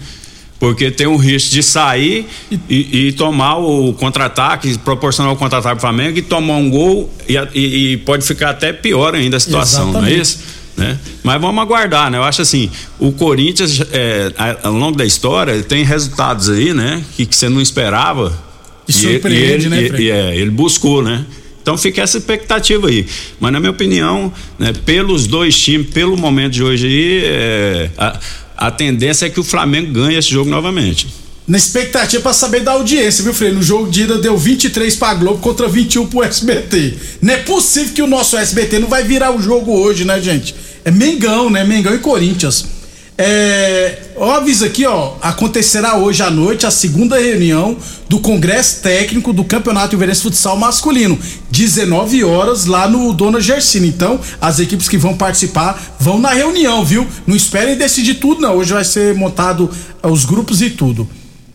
Porque 0.60 0.90
tem 0.90 1.08
o 1.08 1.18
risco 1.18 1.52
de 1.52 1.62
sair 1.62 2.28
e, 2.70 3.08
e 3.08 3.12
tomar 3.12 3.58
o 3.58 3.94
contra-ataque, 3.94 4.78
proporcionar 4.80 5.32
o 5.32 5.36
contra-ataque 5.36 5.76
para 5.76 5.90
o 5.90 5.94
Flamengo 5.94 6.18
e 6.18 6.22
tomar 6.22 6.56
um 6.56 6.70
gol 6.70 7.12
e, 7.28 7.36
e, 7.54 7.94
e, 7.94 7.98
pode 7.98 8.26
ficar 8.26 8.52
até 8.52 8.74
pior 8.74 9.14
ainda 9.14 9.38
a 9.38 9.40
situação, 9.40 9.90
Exatamente. 9.90 10.12
não 10.12 10.18
é 10.18 10.22
isso? 10.22 10.40
Né? 10.76 10.98
Mas 11.24 11.42
vamos 11.42 11.62
aguardar, 11.62 12.12
né? 12.12 12.20
Eu 12.20 12.24
acho 12.24 12.42
assim, 12.44 12.70
o 13.00 13.12
Corinthians, 13.12 13.82
é, 13.92 14.32
ao 14.62 14.74
longo 14.74 14.96
da 14.96 15.06
história, 15.06 15.62
tem 15.64 15.84
resultados 15.84 16.50
aí, 16.50 16.72
né? 16.72 17.04
Que, 17.16 17.26
que 17.26 17.36
você 17.36 17.50
não 17.50 17.60
esperava. 17.60 18.46
E, 18.88 18.94
surpreende, 18.94 19.66
ele, 19.66 19.70
né? 19.70 20.00
E, 20.00 20.12
é, 20.12 20.36
ele 20.36 20.52
buscou, 20.52 21.02
né? 21.02 21.26
Então 21.62 21.78
fica 21.78 22.02
essa 22.02 22.18
expectativa 22.18 22.88
aí. 22.88 23.06
Mas 23.40 23.52
na 23.52 23.60
minha 23.60 23.72
opinião, 23.72 24.32
né, 24.58 24.72
pelos 24.86 25.28
dois 25.28 25.60
times, 25.60 25.90
pelo 25.90 26.16
momento 26.16 26.54
de 26.54 26.64
hoje 26.64 26.88
aí, 26.88 27.22
é, 27.26 27.90
a, 27.98 28.20
a 28.58 28.72
tendência 28.72 29.28
é 29.28 29.30
que 29.30 29.40
o 29.40 29.44
Flamengo 29.44 29.94
ganhe 29.94 30.18
esse 30.18 30.30
jogo 30.30 30.50
novamente. 30.50 31.08
Na 31.48 31.58
expectativa 31.58 32.22
para 32.24 32.34
saber 32.34 32.62
da 32.62 32.74
audiência, 32.74 33.24
viu, 33.24 33.34
Freire? 33.34 33.56
No 33.56 33.64
jogo 33.64 33.90
de 33.90 34.04
ida 34.04 34.18
deu 34.18 34.38
23 34.38 34.94
para 34.98 35.14
Globo 35.14 35.40
contra 35.40 35.70
21 35.70 36.08
pro 36.08 36.24
SBT. 36.24 36.96
Não 37.22 37.34
é 37.34 37.38
possível 37.38 37.94
que 37.94 38.02
o 38.02 38.08
nosso 38.08 38.36
SBT 38.36 38.80
não 38.80 38.90
vai 38.90 39.04
virar 39.04 39.32
o 39.34 39.42
jogo 39.42 39.72
hoje, 39.72 40.04
né, 40.04 40.20
gente? 40.20 40.54
É 40.84 40.92
Mengão, 40.92 41.50
né? 41.50 41.64
Mengão 41.64 41.96
e 41.96 42.00
Corinthians. 42.00 42.77
É, 43.20 43.98
ó, 44.16 44.34
avisa 44.34 44.68
aqui, 44.68 44.86
ó, 44.86 45.16
acontecerá 45.24 45.96
hoje 45.96 46.22
à 46.22 46.30
noite 46.30 46.68
a 46.68 46.72
segunda 46.72 47.18
reunião 47.18 47.76
do 48.08 48.20
Congresso 48.20 48.84
Técnico 48.84 49.34
do 49.34 49.44
Campeonato 49.44 49.96
Iverense 49.96 50.22
Futsal 50.22 50.56
Masculino, 50.56 51.18
19 51.50 52.24
horas 52.24 52.66
lá 52.66 52.88
no 52.88 53.12
Dona 53.14 53.42
Gersina. 53.42 53.88
Então, 53.88 54.20
as 54.40 54.60
equipes 54.60 54.88
que 54.88 55.00
vão 55.00 55.18
participar 55.18 55.96
vão 56.00 56.20
na 56.20 56.30
reunião, 56.30 56.86
viu? 56.86 57.08
Não 57.26 57.36
esperem 57.36 57.76
decidir 57.76 58.16
tudo, 58.16 58.40
não. 58.40 58.56
Hoje 58.56 58.74
vai 58.74 58.86
ser 58.86 59.16
montado 59.16 59.68
os 60.04 60.24
grupos 60.24 60.62
e 60.62 60.70
tudo. 60.70 61.10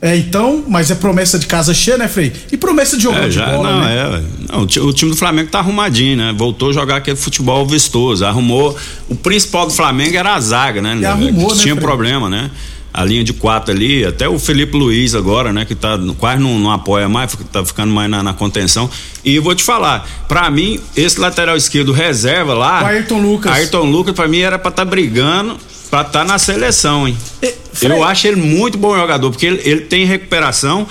É, 0.04 0.16
então, 0.16 0.64
mas 0.66 0.90
é 0.90 0.96
promessa 0.96 1.38
de 1.38 1.46
casa 1.46 1.72
cheia, 1.72 1.96
né, 1.96 2.08
Frei? 2.08 2.32
E 2.50 2.56
promessa 2.56 2.96
de 2.96 3.04
jogo 3.04 3.16
é, 3.16 3.30
já, 3.30 3.44
de 3.44 3.52
bola, 3.52 3.70
não, 3.70 3.80
né? 3.82 3.94
É, 3.96 4.52
não, 4.52 4.62
o 4.62 4.92
time 4.92 5.12
do 5.12 5.16
Flamengo 5.16 5.48
tá 5.48 5.60
arrumadinho, 5.60 6.16
né? 6.16 6.34
Voltou 6.36 6.70
a 6.70 6.72
jogar 6.72 6.96
aquele 6.96 7.16
futebol 7.16 7.64
vistoso, 7.64 8.24
arrumou, 8.26 8.76
o 9.08 9.14
principal 9.14 9.64
do 9.64 9.72
Flamengo 9.72 10.16
era 10.16 10.34
a 10.34 10.40
zaga, 10.40 10.82
né? 10.82 10.98
E 11.00 11.06
arrumou, 11.06 11.50
que 11.50 11.54
né, 11.54 11.62
tinha 11.62 11.74
Frei? 11.76 11.86
problema, 11.86 12.28
né? 12.28 12.50
A 12.92 13.04
linha 13.04 13.22
de 13.22 13.32
quatro 13.32 13.72
ali, 13.72 14.04
até 14.04 14.28
o 14.28 14.40
Felipe 14.40 14.76
Luiz 14.76 15.14
agora, 15.14 15.52
né? 15.52 15.64
Que 15.64 15.76
tá 15.76 15.96
quase 16.18 16.42
não, 16.42 16.58
não 16.58 16.72
apoia 16.72 17.08
mais, 17.08 17.32
tá 17.52 17.64
ficando 17.64 17.92
mais 17.94 18.10
na, 18.10 18.24
na 18.24 18.34
contenção. 18.34 18.90
E 19.24 19.38
vou 19.38 19.54
te 19.54 19.62
falar, 19.62 20.04
para 20.26 20.50
mim, 20.50 20.80
esse 20.96 21.20
lateral 21.20 21.56
esquerdo 21.56 21.92
reserva 21.92 22.54
lá. 22.54 22.82
O 22.82 22.86
Ayrton 22.86 23.20
Lucas. 23.20 23.52
Ayrton 23.52 23.84
Lucas, 23.84 24.16
pra 24.16 24.26
mim, 24.26 24.40
era 24.40 24.58
pra 24.58 24.70
estar 24.70 24.84
tá 24.84 24.90
brigando 24.90 25.56
pra 25.92 26.00
estar 26.00 26.20
tá 26.20 26.24
na 26.24 26.38
seleção, 26.38 27.06
hein? 27.06 27.14
E, 27.42 27.54
eu 27.82 28.02
acho 28.02 28.26
ele 28.26 28.36
muito 28.36 28.78
bom 28.78 28.96
jogador, 28.96 29.30
porque 29.30 29.44
ele, 29.44 29.60
ele 29.62 29.80
tem 29.82 30.06
recuperação, 30.06 30.86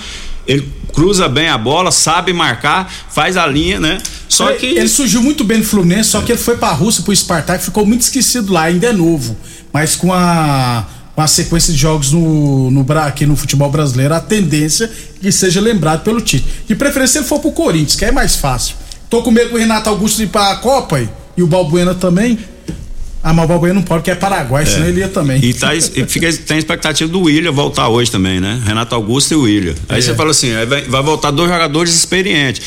ele 0.46 0.72
cruza 0.94 1.28
bem 1.28 1.48
a 1.48 1.58
bola, 1.58 1.90
sabe 1.90 2.32
marcar, 2.32 2.88
faz 3.10 3.36
a 3.36 3.44
linha, 3.44 3.80
né? 3.80 3.98
Só 4.28 4.50
ele, 4.50 4.58
que. 4.60 4.66
Ele 4.66 4.88
surgiu 4.88 5.20
muito 5.20 5.42
bem 5.42 5.58
no 5.58 5.64
Fluminense, 5.64 6.10
só 6.10 6.20
que 6.20 6.30
ele 6.30 6.38
foi 6.38 6.56
pra 6.56 6.70
Rússia, 6.70 7.02
pro 7.02 7.14
Spartak, 7.16 7.64
ficou 7.64 7.84
muito 7.84 8.02
esquecido 8.02 8.52
lá, 8.52 8.62
ainda 8.62 8.86
é 8.86 8.92
novo. 8.92 9.36
Mas 9.72 9.96
com 9.96 10.12
a. 10.12 10.86
Com 11.16 11.20
a 11.20 11.26
sequência 11.26 11.74
de 11.74 11.78
jogos 11.78 12.12
no, 12.12 12.70
no, 12.70 12.86
aqui 13.00 13.26
no 13.26 13.36
futebol 13.36 13.70
brasileiro, 13.70 14.14
a 14.14 14.20
tendência 14.20 14.84
é 14.84 14.88
que 15.20 15.32
seja 15.32 15.60
lembrado 15.60 16.04
pelo 16.04 16.22
Tite. 16.22 16.46
De 16.66 16.74
preferência, 16.74 17.18
ele 17.18 17.26
for 17.26 17.38
pro 17.38 17.52
Corinthians, 17.52 17.96
que 17.96 18.04
é 18.04 18.12
mais 18.12 18.36
fácil. 18.36 18.76
Tô 19.10 19.20
com 19.20 19.30
medo 19.30 19.50
do 19.50 19.58
Renato 19.58 19.90
Augusto 19.90 20.22
ir 20.22 20.28
pra 20.28 20.56
Copa 20.56 21.06
e 21.36 21.42
o 21.42 21.46
Balbuena 21.46 21.94
também. 21.94 22.38
Ah, 23.22 23.32
mas 23.32 23.44
o 23.44 23.48
Balbuena 23.48 23.74
não 23.74 23.82
pode, 23.82 24.00
porque 24.00 24.10
é 24.10 24.14
Paraguai, 24.16 24.64
é. 24.64 24.66
senão 24.66 24.88
ele 24.88 25.00
ia 25.00 25.08
também. 25.08 25.42
E, 25.42 25.54
tá, 25.54 25.74
e 25.74 25.80
fica, 25.80 26.32
tem 26.32 26.58
expectativa 26.58 27.10
do 27.10 27.20
William 27.22 27.52
voltar 27.52 27.88
hoje 27.88 28.10
também, 28.10 28.40
né? 28.40 28.60
Renato 28.64 28.94
Augusto 28.94 29.32
e 29.32 29.36
o 29.36 29.42
William. 29.42 29.74
Aí 29.88 29.98
é. 29.98 30.02
você 30.02 30.14
fala 30.14 30.32
assim, 30.32 30.52
vai, 30.66 30.82
vai 30.82 31.02
voltar 31.02 31.30
dois 31.30 31.48
jogadores 31.48 31.94
experientes. 31.94 32.62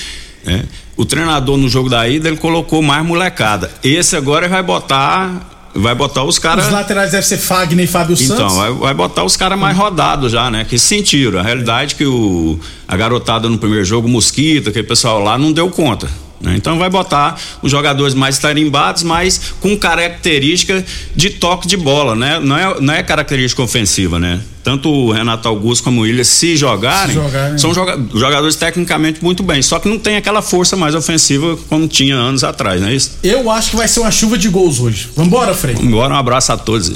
Né? 0.46 0.64
O 0.96 1.04
treinador 1.04 1.58
no 1.58 1.68
jogo 1.68 1.90
da 1.90 2.08
ida, 2.08 2.30
ele 2.30 2.38
colocou 2.38 2.82
mais 2.82 3.06
molecada. 3.06 3.70
Esse 3.84 4.16
agora 4.16 4.48
vai 4.48 4.64
botar 4.64 5.52
vai 5.76 5.94
botar 5.94 6.24
os 6.24 6.40
caras. 6.40 6.68
Os 6.68 6.72
laterais 6.72 7.12
devem 7.12 7.28
ser 7.28 7.38
Fagner 7.38 7.84
e 7.84 7.88
Fábio 7.88 8.14
então, 8.14 8.38
Santos. 8.38 8.54
Então, 8.54 8.56
vai, 8.56 8.72
vai, 8.72 8.94
botar 8.94 9.26
os 9.26 9.36
caras 9.36 9.60
mais 9.60 9.76
rodados 9.78 10.32
já, 10.32 10.50
né? 10.50 10.64
Que 10.64 10.80
sentiram. 10.80 11.38
A 11.40 11.44
realidade 11.44 11.96
é 11.96 11.98
que 11.98 12.06
o, 12.06 12.58
a 12.88 12.96
garotada 12.96 13.50
no 13.50 13.58
primeiro 13.58 13.84
jogo, 13.84 14.08
Mosquita, 14.08 14.70
aquele 14.70 14.88
pessoal 14.88 15.20
lá, 15.22 15.38
não 15.38 15.52
deu 15.52 15.70
conta. 15.70 16.08
Né? 16.42 16.56
Então 16.56 16.78
vai 16.78 16.90
botar 16.90 17.40
os 17.62 17.72
jogadores 17.72 18.14
mais 18.14 18.38
tarimbados, 18.38 19.04
mas 19.04 19.54
com 19.60 19.78
característica 19.78 20.84
de 21.16 21.30
toque 21.30 21.68
de 21.68 21.78
bola, 21.78 22.16
né? 22.16 22.40
Não 22.40 22.58
é, 22.58 22.82
não 22.82 22.94
é 22.94 23.02
característica 23.02 23.62
ofensiva, 23.62 24.20
né? 24.20 24.42
Tanto 24.64 24.90
o 24.90 25.12
Renato 25.12 25.48
Augusto 25.48 25.84
como 25.84 26.02
o 26.02 26.04
William, 26.04 26.24
se 26.24 26.58
jogarem, 26.58 27.16
se 27.16 27.22
jogarem. 27.22 27.58
são 27.58 27.74
joga 27.74 28.00
jogadores 28.14 28.56
tecnicamente 28.56 29.24
muito 29.24 29.44
bem, 29.44 29.62
só 29.62 29.80
que 29.80 29.88
não 29.88 30.00
tem 30.00 30.18
aquela 30.18 30.42
força 30.42 30.76
mais 30.76 30.96
ofensiva 30.96 31.58
como 31.70 31.88
tinha 31.88 32.16
anos 32.16 32.44
atrás, 32.44 32.82
não 32.82 32.88
é 32.88 32.96
isso? 32.96 33.12
Eu 33.24 33.50
acho 33.50 33.70
que 33.70 33.76
vai 33.76 33.88
ser 33.88 34.00
uma 34.00 34.12
chuva 34.12 34.38
de 34.38 34.50
gols 34.50 34.80
hoje. 34.80 35.10
Vambora, 35.16 35.54
Frei? 35.54 35.76
Vambora, 35.76 36.14
um 36.14 36.18
abraço 36.18 36.52
a 36.52 36.58
todos. 36.58 36.92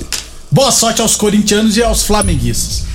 Boa 0.52 0.72
sorte 0.72 1.00
aos 1.00 1.16
corintianos 1.16 1.78
e 1.78 1.84
aos 1.84 2.04
flamenguistas. 2.04 2.86